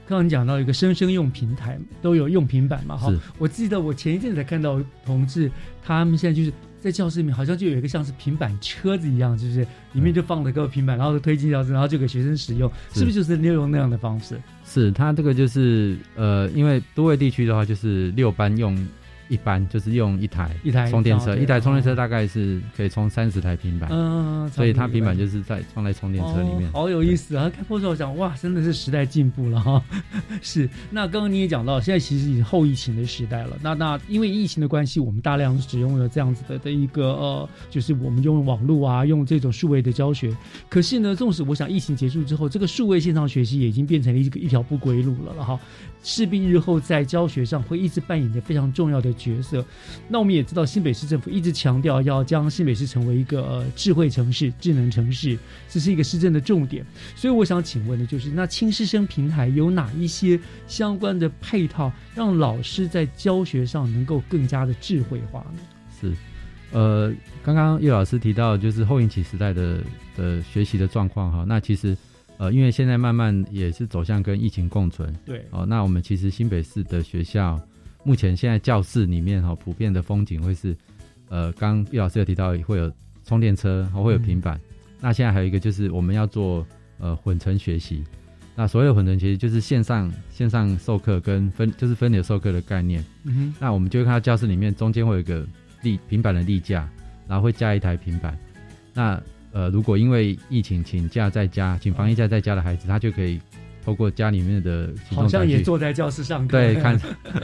[0.08, 5.48] 刚刚讲到一个生生用平台都有用平板嘛，哈是，我记得我前一阵才看到同志
[5.80, 14.40] 他们现在就是在教室里面好像就有一个像是平板车子一样，就是里面就放了个平板，然后推进教室，然后就给学生使用，是是不是就是利用那样的方式？
[14.64, 18.74] 是他这个就是呃，因为多位地区的话，就是六班用
[19.30, 26.72] 一般，就是用一台一台充电车，一台充电车大概是可以充三十台平板，嗯所以它平板就是在放在充电车里面哦。
[26.72, 27.48] 好有意思啊！
[27.48, 29.82] 看破手想，哇，真的是时代进步了哈。
[30.42, 33.56] 是，那刚刚你也讲到，现在其实已经后疫情的时代了。
[33.62, 40.36] 那那因为疫情的关系，我们大量使用了这样子的的一个呃，就是我们用网络啊，用这种数位的教学。
[40.68, 45.60] 可是呢，纵使我想疫情结束之后，这个数位线上学习也已经变成了一个一条不归路了了哈。
[46.02, 49.64] 势必日后在教学上会一直扮演着非常重要的角色。
[50.08, 55.38] 那我们也知道，新北市政府一直强调要将新北市成为一个呃智慧城市、智能城市，
[55.68, 56.84] 这是一个市政的重点。
[57.14, 65.60] 所以我想请问的就是，那轻师生平台有哪一些相关的配套，让老师在教学上能够更加的智慧化呢？
[66.00, 66.12] 是，
[66.72, 69.80] 呃，刚刚叶老师提到就是后疫情时代的
[70.16, 71.96] 的学习的状况哈，那其实
[72.40, 77.60] 呃，因为现在慢慢也是走向跟疫情共存，对哦，那我们其实新北市的学校
[78.02, 80.74] 目前现在教室里面哈，普遍的风景会是，
[81.28, 82.90] 呃，刚叶老师有提到会有
[83.26, 84.58] 充电车，哦会有平板，
[85.02, 86.66] 那现在还有一个就是我们要做
[86.98, 88.02] 呃混成学习。
[88.56, 93.04] 那所谓的混成学习，就是线上线上授课跟分就是分流授课的概念。
[93.24, 95.46] 嗯哼那我们就会看到教室里面中间会有一个
[95.82, 96.88] 立平板的立架，
[97.28, 98.34] 然后会加一台平板。
[98.94, 99.22] 那
[99.52, 103.40] 呃，如果因为疫情请假在家，请防疫假在家的孩子，他就可以
[103.84, 107.00] 透过家里面的好像也坐在教室上课，对，看，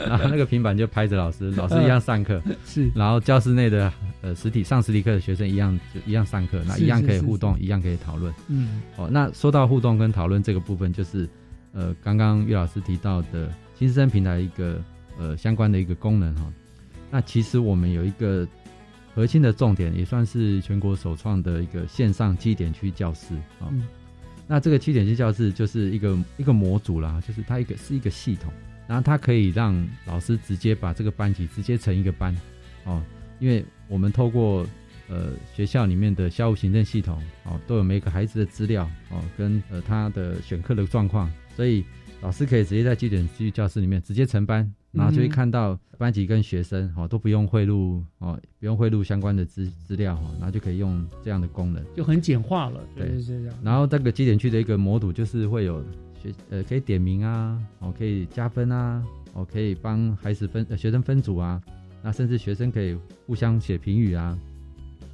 [0.07, 8.32] 然后那个平板就拍着老师，老师一样上课， 是，然后教室内的呃实体上实体课的学生一样就一样上课，那一样可以 是是互动，一样可以讨论。
[8.48, 11.28] 嗯，哦，那说到互动跟讨论这个部分，就是
[11.72, 14.80] 呃刚刚岳老师提到的新师生平台一个
[15.18, 16.52] 呃相关的一个功能哈、
[17.11, 18.46] 那其实我们有一个
[19.16, 23.70] 核心的重点，也算是全国首创的一个线上基点区教室啊。
[23.70, 23.82] 嗯
[24.46, 28.52] 那这个七点区教室就是一个一个模组啦，就是它一个是一个系统，
[28.86, 32.32] 然后它可以让老师直接把这个班级直接成一个班
[32.84, 33.02] 哦，
[33.40, 34.64] 因为我们透过
[35.08, 41.84] 呃学校里面的校务行政系统哦，都有每个孩子的资料哦，跟呃他的选课的状况，所以
[42.20, 51.84] 老师可以直接在基点区教室里面直接成班，然后就会嗯看到班级跟学生哦都不用汇入哦，不用汇入相关的资资料哦，然后就可以用这样的功能。
[51.94, 53.55] 就很简化了，对，对是这样。
[53.62, 55.84] 然后这个基点区的一个模组就是会有
[56.20, 61.61] 学呃可以点名啊，哦可以加分啊，哦可以帮孩子分、呃、学生分组啊，
[62.03, 64.38] 那甚至学生可以互相写评语啊，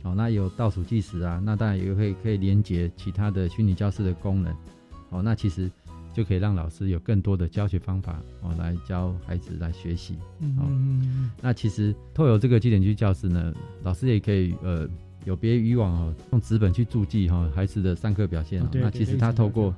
[0.02, 4.54] 哦那有倒数计时啊，那当然也会可以连接其他的虚拟教室的功能，
[5.10, 5.70] 哦那其实
[6.12, 10.16] 就可以让老师有更多的教学方法哦来教孩子来学习。
[10.40, 13.52] 嗯哦嗯那其实透有这个基点区教室呢，
[13.82, 14.88] 老师也可以呃
[15.24, 19.74] 有别于以往哦，用纸本去注记哈、孩子的上课表现、哦那其实他透过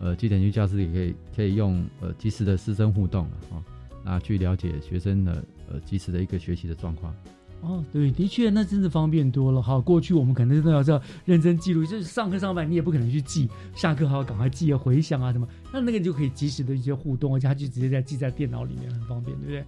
[0.00, 3.64] 呃基点区教室也可以可以用呃及时的师生互动啊，哦，
[4.04, 7.14] 那去了解学生的呃及时的一个学习的状况。
[7.60, 9.80] 哦，对，的确，那真的方便多了好。
[9.80, 19.64] 过去我们可能真的要要认真记录，就是上课上班你也不可能去记，下课还要赶快记啊、回想啊什么，那那个就可以及时的一些互动，而且它就直接在记在电脑里面，很方便，对不对？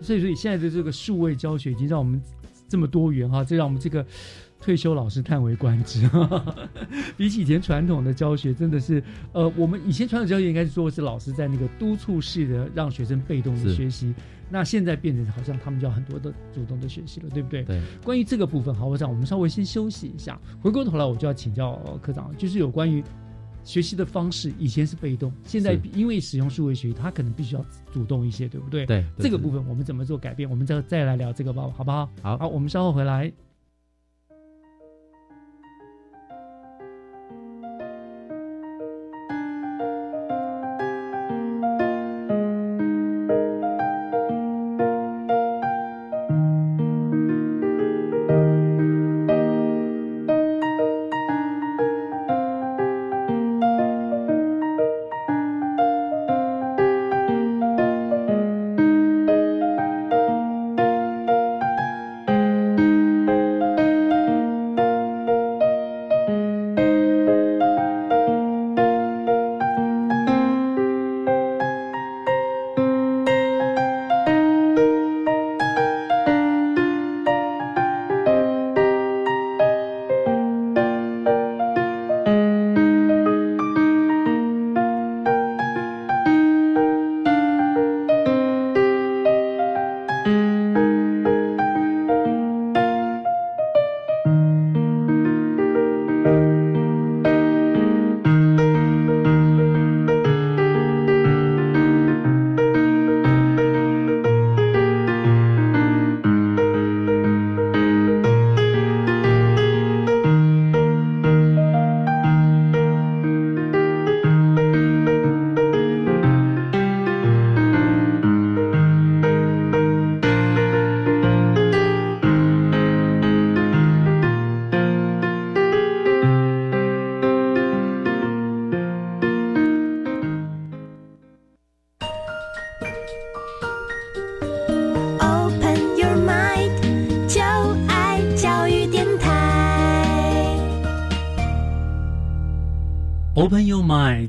[0.00, 2.22] 所以，所以现在的这个数位教学已经让我们
[2.68, 4.06] 这么多元哈，这让我们这个
[4.62, 6.08] 退休老师叹为观止。
[7.18, 9.02] 比起以前传统的教学，真的是
[9.32, 14.14] 呃，我们以前传统教学应该是说是老师在那个督促式的让学生被动的学习，
[14.48, 17.64] 那现在变成好像他们就要很多的主动的学习了，对不对？
[17.64, 17.80] 对。
[18.04, 23.02] 关于这个部分，好，我想我们稍微先休息一下，回过头来我就要请教、呃科长，就是有关于
[23.64, 28.86] 学习的方式，以前是被动，现在因为使用数位学习，他可能必须要主动一些，对不对？
[28.86, 30.48] 对对这个部分我们怎么做改变？
[30.48, 32.08] 我们再再来聊这个吧，好不好？
[32.22, 33.32] 好，好，我们稍后回来。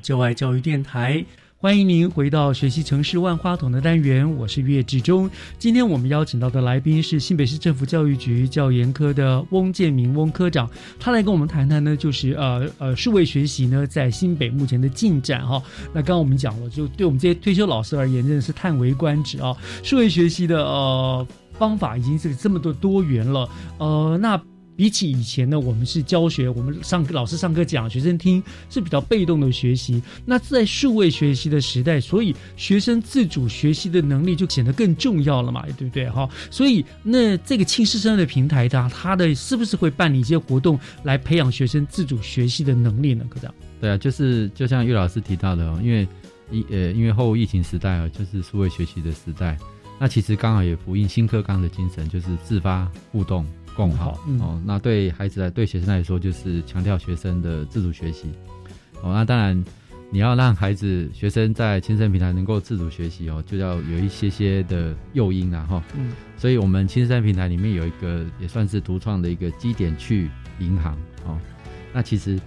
[0.03, 1.23] 就爱教育电台，
[1.57, 5.29] 欢迎您回到学习城市万花筒的单元，我是岳志忠。
[5.57, 15.63] 今天我们邀请到的来宾是新北市政府教育局教研科的翁建明翁科长，他来跟我们谈谈呢，就是呃呃数位学习呢在新北目前的进展哈。
[15.93, 19.55] 那刚刚我们讲了，就对我们这些退休老师而言，真的是叹为观止啊！
[19.83, 24.37] 数位学习的呃方法已经是这么多多元了，呃那。
[24.75, 30.01] 比起以前呢，我们是教学，我们上课老师上课讲，学生听是比较被动的学习。
[30.25, 36.09] 那在数位学习的时代，所以学生自主学习的能力就显得更重要了嘛，对不对？
[36.09, 43.23] 哈，所以那这个轻师生的平台，它它的是不是会办理一些活动来培养学生自主学习的能力呢？
[43.29, 43.53] 科长？
[43.79, 46.07] 对啊，就是就像岳老师提到的哦，因为
[46.49, 49.57] 疫呃因为后疫情时代啊，就是数位学习的时代，
[49.99, 53.45] 那其实刚好也呼应新课纲的精神，就是自发互动。
[53.75, 58.31] 共好哦，那对孩子来，对学生来说，就是强调学生的自主学习
[59.01, 59.13] 哦。
[59.13, 59.63] 那当然，
[60.09, 65.83] 你要让孩子、学生在亲生平台能够自主学习哦，就要有一些些的诱因啦哈。
[65.95, 70.95] 嗯，所以我们亲生平台里面有一个也算是独创的一个基点去银行
[71.25, 71.37] 哦。
[71.91, 72.39] 那其实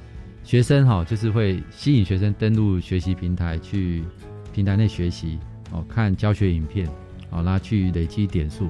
[0.45, 4.05] 学生哈，就是会吸引学生登录学习平台去
[4.53, 5.39] 平台内学习
[5.73, 6.89] 哦，看教学影片
[7.31, 8.69] 哦，那去累积点数。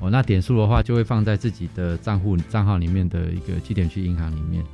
[0.00, 4.64] 哦，那点数的话就会放在自己的账户账号里面的一个积点去银行里面。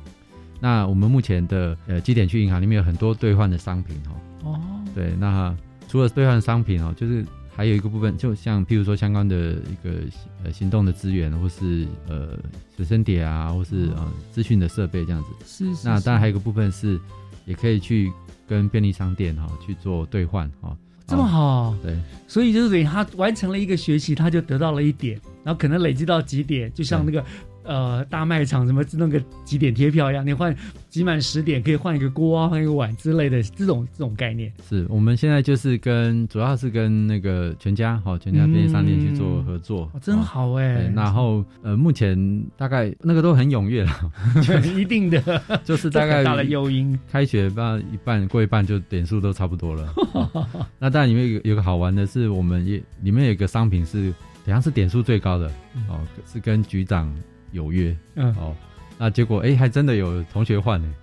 [0.59, 4.49] 那我们目前的呃积点去银行里面有很多兑换的商品哦。
[4.49, 4.59] 哦。
[4.95, 5.55] 对，那
[5.87, 7.23] 除了兑换商品哦，就是
[7.55, 9.99] 还有一个部分，就像譬如说相关的一个
[10.43, 12.39] 呃行动的资源，或是呃
[12.75, 15.29] 随身碟啊，或是呃资讯的设备这样子。
[15.45, 15.87] 是是。
[15.87, 16.99] 那当然还有一个部分是，
[17.45, 18.11] 也可以去
[18.47, 20.75] 跟便利商店哈去做兑换哈。
[21.07, 21.97] 这么好，对，
[22.27, 27.23] 所以就是等于他完成了一个学习，他就得到了一点，然后可能累积到几点，就像那个。
[27.67, 30.55] 呃，大卖场什么弄个几点贴票一样，你换
[30.89, 34.51] 集满十点可以换一个锅啊，换一个碗之类的，这种这种概念。
[34.67, 40.91] 是我们现在就是跟主要是跟那个全家哦，全家便利商店去做合作，真好哎。
[40.95, 42.17] 然后呃，目前
[42.55, 43.91] 大概那个都很踊跃了，
[44.75, 49.93] 一定的，就是大概大的诱因，开学吧一半过一半就点数都差不多了。
[50.79, 54.11] 那当然里面有有个好玩的是，我们也里面有一个商品是
[54.45, 55.47] 好像是点数最高的
[55.89, 55.99] 哦，
[56.31, 57.13] 是跟局长。
[57.51, 58.55] 有约，嗯，哦，
[58.97, 60.93] 那结果哎，还真的有同学换呢。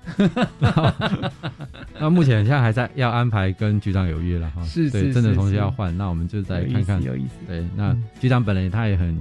[1.98, 7.34] 那目前现在还在要安排跟局长有约了哈，是，对，真的同学要换，那我们就再看看，有意思。
[7.46, 9.16] 对，那局长本人他也很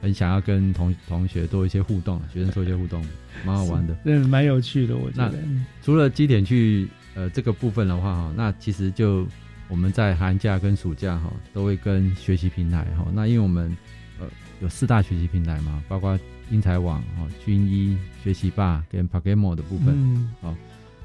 [0.00, 3.04] 很想要跟同同学多一些互动，学生做一些互动，
[3.44, 5.38] 蛮好玩的，嗯，蛮有趣的，我觉得。
[5.82, 9.26] 除了基点去呃这个部分的话哈，那其实就
[9.68, 13.76] 我们在寒假跟暑假哈都会跟学习平台哈，那因为我们
[14.18, 14.26] 呃
[14.60, 16.18] 有四大学习平台嘛，包括。
[16.50, 19.94] 英才网、哦，军医学习吧跟 p a g a m o 的部分，
[20.42, 20.54] 哦，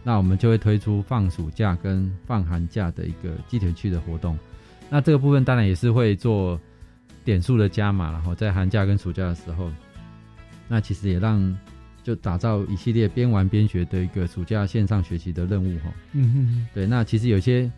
[0.04, 4.38] 那我们就会推出放暑假跟放寒假的一个集体区的活动。
[4.90, 6.60] 那这个部分当然也是会做
[7.24, 9.72] 点数的加码，然后在寒假跟暑假的时候，
[10.68, 11.58] 那其实也让
[12.04, 15.94] 就打造一系列边玩边学的一个暑假线上学习的任务，哈。
[16.14, 16.86] 嗯哼，对。
[16.86, 17.72] 那其实有些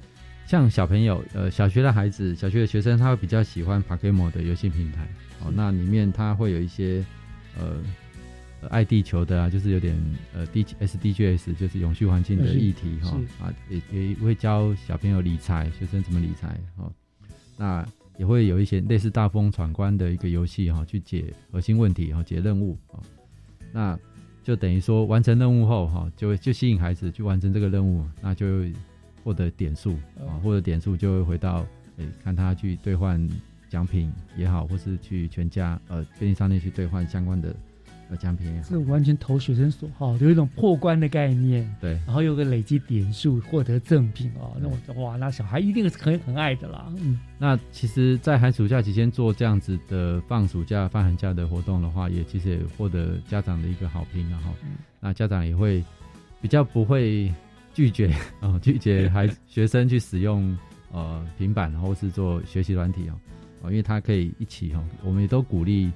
[0.47, 5.07] 像小朋友，呃，小学的孩子、小学的学生，他会比较喜欢 Pakemo 的游戏平台，
[5.43, 7.05] 哦，那里面他会有一些。
[7.57, 9.95] 呃，爱地球的啊，就是有点
[10.33, 16.91] 呃，D S D G S，就是永续环境的议题哈啊，也也会教小朋友理财，学生怎么理财哈。
[17.57, 17.85] 那
[18.17, 23.01] 也会有一些类似大风闯关的一个游戏哈，去解核心问题哈，解任务啊。
[23.71, 23.99] 那
[24.43, 28.45] 就等于说完成任务后哈，就会就吸引孩子去完成这个任务，那就
[29.23, 31.65] 获得点数啊，获得点数就会回到
[31.97, 33.27] 诶，看他去兑换。
[33.71, 37.55] 奖品也好，或是去全家呃便利商店去兑换相关的
[38.09, 41.65] 呃奖品也好，是完全投学生所好，有一种破关的概念。
[41.79, 46.91] 对，然后有个累积点数获得赠品哦，那我哇，那小孩一定是很很爱的啦。
[46.97, 54.53] 嗯，那其实，在寒暑假期间做这样子的放暑假、放寒假的活动的话，也其实也获得家长的一个好评然后，
[54.99, 55.81] 那家长也会
[56.41, 57.33] 比较不会
[57.73, 60.57] 拒绝 哦，拒绝孩学生去使用
[60.91, 63.15] 呃平板或是做学习软体哦。
[63.61, 65.91] 哦，因为他可以一起哈，我们也都鼓励，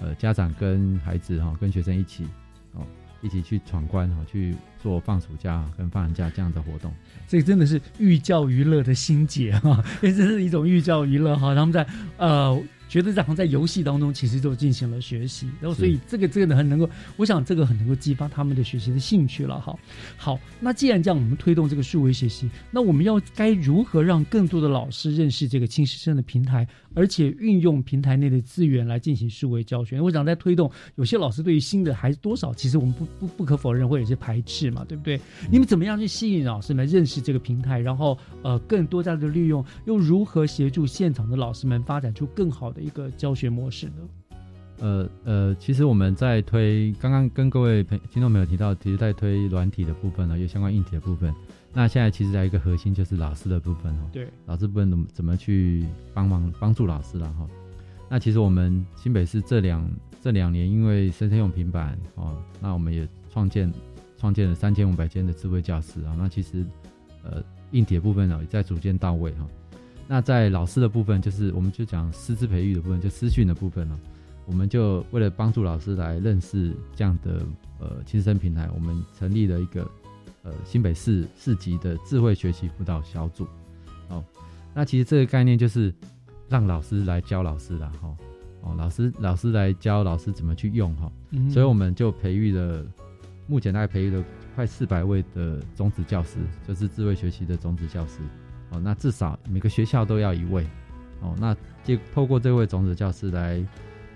[0.00, 2.24] 呃，家长跟孩子哈，跟学生一起，
[2.72, 2.86] 哦，
[3.22, 6.92] 一起去闯关哈，去做放暑假跟放寒假这样的活动。
[7.26, 11.54] 所以真的是寓教于乐的心结哈，因 为这是一种寓教于乐哈。
[11.54, 11.86] 他们在
[12.16, 19.76] 呃觉得然后在游戏当中其实就进行了学习，然后所以这个这个很能够，我想这个很能够激发他们的学习的兴趣了哈。
[20.16, 30.00] 好，那既然这样，我们推动这个数位学习，那我们要该如何让更多的老师认识这个轻师生的平台，而且运用平台内的资源来进行数位教学？
[30.00, 35.20] 我想在推动，有些老师对于新的还是多少，其实我们不不不可否认会有些排斥嘛，对不对？
[35.50, 43.94] 你们怎么样去吸引老师们认识这个平台，然后呃更多加的利用，又如何协助现场的老师们发展出更好的一个教学模式呢？
[44.80, 51.32] 呃呃，其实我们在推，刚刚跟各位朋听众朋友提到，其实在推软体的部分呢，有相关硬体的部分。
[51.72, 54.10] 那现在其实还有一个核心就是老师的部分哦。
[54.12, 57.48] 对，老师部分怎么怎么去帮忙帮助老师了哈？
[58.10, 59.88] 那其实我们新北市这两
[60.20, 63.72] 这两年，因为生生用平板哦，那我们也创建
[64.18, 66.14] 创建了三千五百间的智慧教室啊。
[66.18, 66.66] 那其实
[67.22, 69.46] 呃硬体的部分呢也在逐渐到位哈。
[70.06, 73.98] 那在老师的部分，就是我们就讲师资培育的部分，就师训的部分呢。
[74.46, 77.40] 我们就为了帮助老师来认识这样的
[77.80, 79.90] 呃亲生平台，我们成立了一个
[80.42, 83.46] 呃新北市市级的智慧学习辅导小组。
[84.10, 84.22] 哦，
[84.74, 85.90] 那其实这个概念就是
[86.46, 88.14] 让老师来教老师的哈，
[88.60, 91.10] 哦，老师老师来教老师怎么去用哈。
[91.50, 92.84] 所以我们就培育了，
[93.46, 94.22] 目前大概培育了
[94.54, 96.36] 快四百位的种子教师，
[96.68, 98.18] 就是智慧学习的种子教师。
[98.74, 100.66] 哦，那至少每个学校都要一位。
[101.20, 103.64] 哦，那就透过这位种子教师来。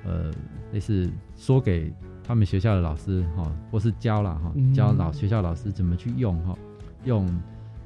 [0.04, 0.30] 呃，
[0.72, 1.92] 类似说给
[2.22, 6.56] 他们学校的老师哈，或是教了哈，教老学校老师怎么去用哈，
[7.04, 7.28] 用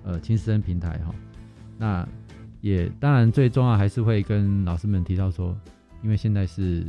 [0.04, 1.12] 呃青师生平台哈。
[1.78, 2.06] 那
[2.60, 5.58] 也当然最重要还是会跟老师们提到说，
[6.02, 6.86] 因为现在是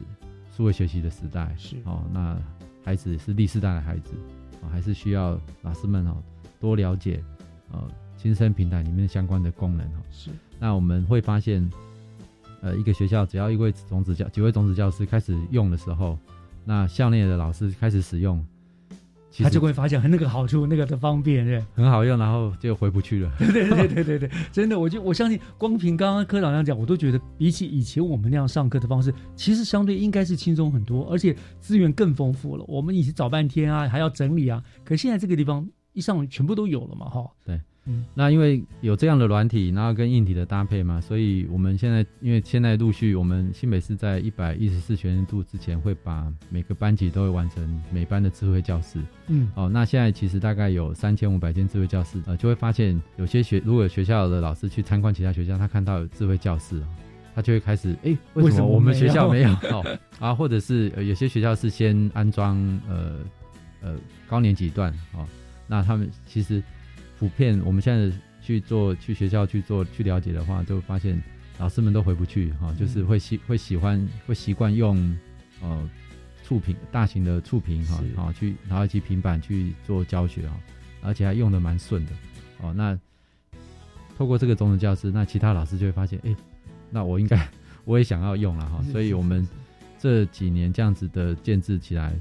[0.51, 2.37] 数位学习的时代，是哦，那
[2.83, 4.13] 孩子是第四代的孩子
[4.61, 6.21] 啊，还是需要老师们哦
[6.59, 7.23] 多了解
[7.71, 7.89] 呃
[8.23, 10.01] 轻师生平台里面相关的功能哈。
[10.11, 11.69] 是，那我们会发现。
[12.65, 16.17] 呃，一个学校只要一位种子教几位种子教师开始用的时候，
[16.63, 18.41] 那校内的老师开始使用，
[19.37, 23.29] 他就会发现很那个好处，那个的方便，对，很好用，然后就回不去了。
[23.37, 32.63] 对对对对对对，真的，我就我相信，光凭刚刚科长那样讲，我都觉得比起以前我们那样上课的方式，其实相对应该是轻松很多，而且资源更丰富了。
[32.65, 37.29] 我们以前找半天啊，还要整理啊，可现在这个地方一上全部都有了嘛，哈。
[37.45, 37.59] 对。
[37.85, 48.99] 嗯，那因为有这样的软体，然后跟硬体的搭配嘛，所以我们现在因为现在陆续，我们新北市在一百一十四学年度之前会把每个班级都会完成每班的智慧教室。
[49.27, 56.81] 嗯，哦，那现在其实大概有三千五百间智慧教室，呃，就会发现有些学如果学校的老师去参观其他学校，他看到有智慧教室，
[57.35, 59.49] 他就会开始，哎，为什么我们学校没有？
[59.69, 62.57] 哦，啊，或者是有些学校是先安装
[62.87, 63.19] 呃
[63.81, 63.95] 呃
[64.29, 65.27] 高年级段，哦，
[65.67, 66.63] 那他们其实。
[67.23, 71.23] 普遍我们现在去做去学校去做去了解的话，就发现
[71.57, 74.97] 老师们都回不去哈，就是会喜会喜欢会习惯用
[75.61, 75.89] 呃
[76.43, 80.59] 触屏大型的触屏哈，好去然后及平板去做教学啊，
[81.01, 82.11] 而且还用的蛮顺的
[82.59, 82.73] 哦。
[82.73, 82.99] 那
[84.17, 86.35] 透过这个中子教师，那其他老师就会发现，哎，
[86.89, 87.47] 那我应该
[87.85, 88.83] 我也想要用了哈。
[88.91, 89.47] 所以我们
[89.97, 92.13] 这几年这样子的建制起来，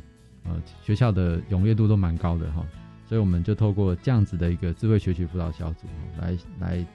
[0.44, 2.64] 呃，学校的踊跃度都蛮高的哈。
[3.08, 5.86] 所以我们就透过这样子的一个智慧学习辅导小组，
[6.20, 6.86] 来来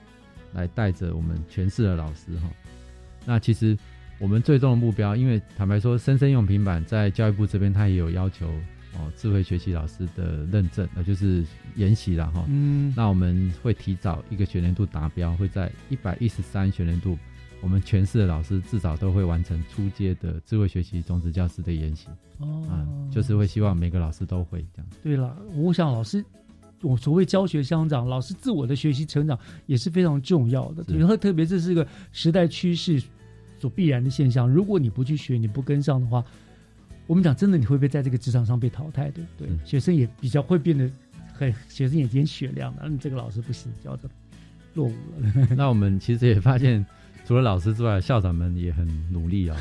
[0.52, 2.48] 来带着我们全市的老师哈。
[3.24, 3.76] 那其实
[4.18, 8.48] 我们最终的目标，因为坦白说，生生用平板在教育部这边，它也有要求
[8.94, 11.44] 哦，智慧学习老师的认证，那，就是
[11.76, 12.44] 研习了哈。
[12.48, 12.92] 嗯。
[12.96, 17.18] 那我们会提早一个学年度达标，会在一百一十三学年度。
[17.60, 22.06] 我们全市的老师至少都会完成初阶的智慧学习种子教师的研习
[22.38, 24.90] 哦，啊，就是会希望每个老师都会这样。
[25.02, 26.24] 对了，我想老师，
[26.82, 29.36] 我所谓教学相长，老师自我的学习成长
[29.66, 30.84] 也是非常重要的。
[30.96, 33.02] 然后特别这是个时代趋势
[33.58, 34.48] 所必然的现象。
[34.48, 36.24] 如果你不去学，你不跟上的话，
[37.08, 39.10] 我们讲真的，你会不会在这个职场上被淘汰？
[39.10, 39.48] 对不对？
[39.64, 40.88] 学生也比较会变得
[41.34, 42.88] 很，学生眼睛雪亮的。
[42.88, 44.08] 你这个老师不行，教的
[44.74, 45.48] 落伍了。
[45.56, 46.86] 那我们其实也发现。
[47.28, 49.56] 除了老师之外，校长们也很努力啊。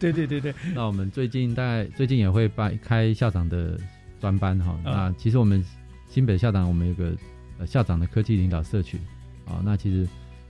[0.00, 0.54] 对对对对。
[0.74, 3.78] 那我们最近大概最近也会办开校长的
[4.18, 4.74] 专班哈。
[4.82, 5.62] 那其实我们
[6.08, 7.14] 新北校长，我们有个
[7.58, 8.98] 呃校长的科技领导社群
[9.44, 9.60] 啊。
[9.62, 10.08] 那其实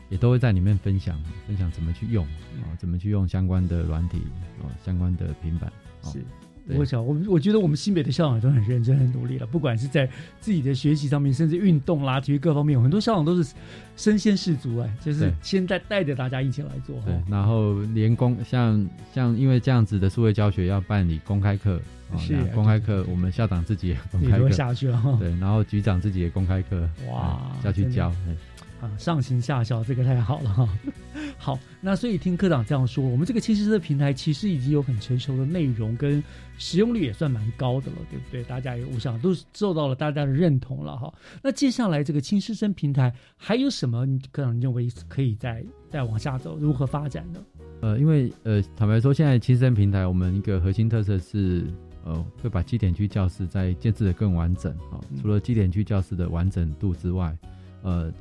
[0.08, 2.24] 也都会在里面分享分享怎么去用
[2.62, 4.18] 啊，怎么去用相关的软体
[4.62, 5.72] 啊，相关的平板。
[6.04, 6.22] 是。
[6.68, 9.46] 我想，我我觉得我们新北的校长都很认真、很努力了。
[9.46, 10.08] 不管是在
[10.40, 13.54] 自己的学习上面，甚至运动啦、体育各方面，很多校长都是
[13.96, 16.96] 身先士卒哎，就是先在带着大家一起来做。
[17.04, 21.80] 对，然后连公像像因为这样子的数位教学要办理公开课，
[22.10, 28.12] 哦是公开课我们校长自己也公开课下去了哈 对，然后局长自己也公开课，哇嗯要去教。
[28.26, 28.36] 嗯
[28.80, 30.68] 啊，上行下效，这个太好了哈。
[31.38, 36.22] 好，那所以听科长这样说，我们这个轻师的平台其实已经有很成熟的内容，跟
[36.58, 38.42] 使用率也算蛮高的了，对不对？
[38.44, 41.10] 大家也我想都受到了大家的认同了哈。
[41.42, 44.04] 那接下来这个轻师生平台还有什么？
[44.04, 47.40] 你科长认为可以再再往下走，如何发展呢？
[47.80, 51.64] 呃，因为呃，坦白说，现在亲生平台我们一个核心特色是，
[52.04, 57.36] 呃，会把基点区教室再建制的更完整啊、嗯除了基点区教室的完整度之外，
[57.82, 58.12] 呃，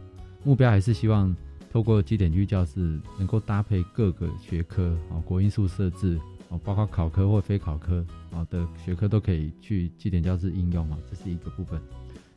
[0.44, 1.36] 目标还是希望
[1.72, 6.18] 透过基点区教室能够搭配各个学科啊、国因素设置
[6.50, 11.82] 啊、包括考科或非考科啊、的学科都可以去基点教室应用啊、这是一个部分。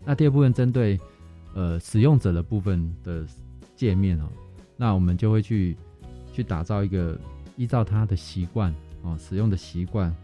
[0.05, 0.99] 那第二部分针对
[1.55, 3.25] 呃使用者的部分的
[3.75, 4.29] 界面哦，
[4.77, 5.77] 那我们就会去
[6.33, 7.19] 去打造一个
[7.57, 10.15] 依照他的习惯哦，使用的习惯，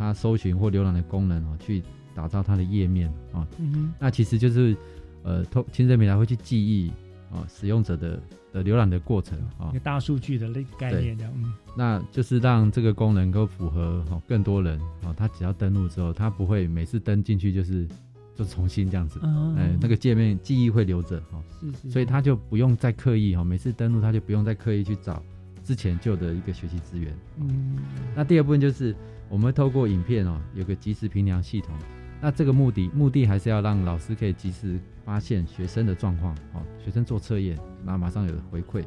[0.00, 1.82] 他搜寻或浏览的功能哦，去
[2.14, 3.46] 打造它的页面啊。
[3.58, 4.74] 嗯哼那其实就是
[5.22, 6.88] 呃，通亲生平台会去记忆
[7.30, 8.18] 啊使用者的
[8.50, 9.80] 的浏览的过程啊一个。
[9.80, 17.86] 大数据的类概念这样，嗯，那就是让这个功能够符合哦更多人哦，他只要登录之后，他不会每次登进去就是
[18.34, 25.22] 就重新这样子，嗯哎，那个界面记忆会留着哦，是是所以他就不用再刻意哦，每次登录他就不用再刻意去找
[25.62, 27.14] 之前旧的一个学习资源。
[27.36, 27.76] 嗯，
[28.16, 28.96] 那第二部分就是
[29.30, 31.72] 我们透过影片哦，有个即时评量系统。
[32.20, 38.82] 那这个目的目的还是要让老师可以及时发现学生的状况哦，学生做测验，那马上有回馈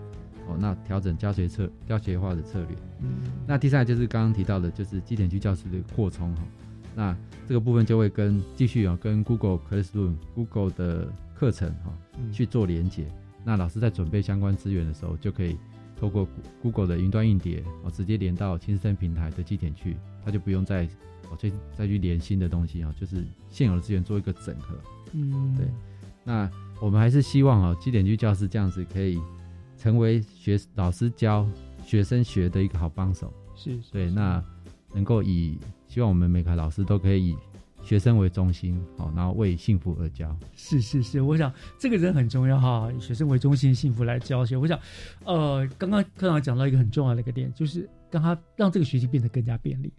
[0.47, 2.77] 哦，那调整教学策教学化的策略。
[3.01, 3.09] 嗯
[3.47, 6.43] 那第三个就是刚刚提到的，就是基点区教室的扩充哈、
[6.93, 7.17] 那
[7.47, 13.05] 这个部分就会跟继续啊、跟 Google Classroom、Google 的课程哈、嗯去做连接。
[13.43, 15.57] 那老师在准备相关资源的时候，就可以
[15.99, 16.27] 透过
[16.61, 20.85] Google 的云端硬碟哦，直接连到亲生平台的基点去，他就不用再
[21.29, 24.75] 哦再再去连新的东西啊、就是现有的资源做一个整合。
[25.13, 25.67] 嗯，对，
[26.23, 26.49] 那
[26.81, 29.19] 我们还是希望啊，基点区教师这样子可以
[29.77, 31.47] 成为学老师教
[31.85, 33.31] 学生学的一个好帮手。
[33.55, 34.43] 是是对，那
[34.93, 37.37] 能够以希望我们每个老师都可以以
[37.83, 40.35] 学生为中心，好，然后为幸福而教。
[40.55, 44.57] 是是是，我想这个人很重要哈，以学生为中心，幸福来教学。
[44.57, 44.79] 我想，
[45.25, 49.93] 呃，刚刚科长讲到一个很重要的一个点，就是让他让这个学习变得更加便利。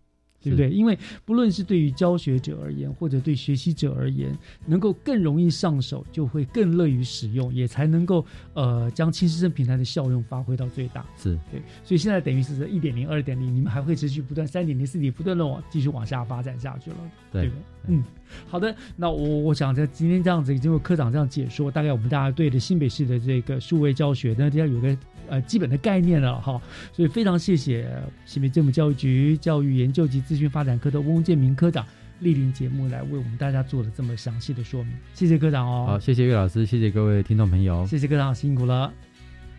[0.45, 0.71] 对不对？
[0.71, 4.37] 因为不论是对于教学者而言，或者对学习者而言，
[4.67, 11.05] 能够更容易上手，就会更乐于使用，也才能够呃将轻师生平台的效用发挥到最大。
[11.17, 16.97] 是对，所以现在等于是一点零、二点零，你们还会持续不断三点零、四点不断的往继续往下发展下去了，
[17.33, 17.63] 对不对？
[17.87, 18.03] 嗯，
[18.47, 24.97] 好的，那我我想在今天这样子，经过科长这样解说，大概我们大家对的新北市的这个数位教学呢，要有个
[25.29, 26.61] 呃基本的概念了哈。
[26.93, 27.91] 所以非常谢谢
[28.25, 31.85] 新北政府教育局教育研究及资讯发展科的翁建明科长
[32.21, 35.85] 莅临节目来为我们大家做了这么详细的说明，谢谢科长哦。
[35.87, 38.93] 好，谢谢岳老师，谢谢各位听众朋友，谢谢科长辛苦了。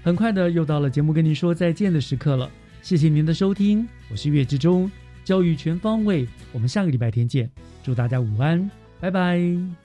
[0.02, 2.50] 很快的又到了节目跟您说再见的时刻了，
[2.82, 4.90] 谢谢您的收听，我是岳志忠，
[5.24, 7.50] 教育全方位，我们下个礼拜天见，
[7.84, 9.85] 祝大家午安，拜拜。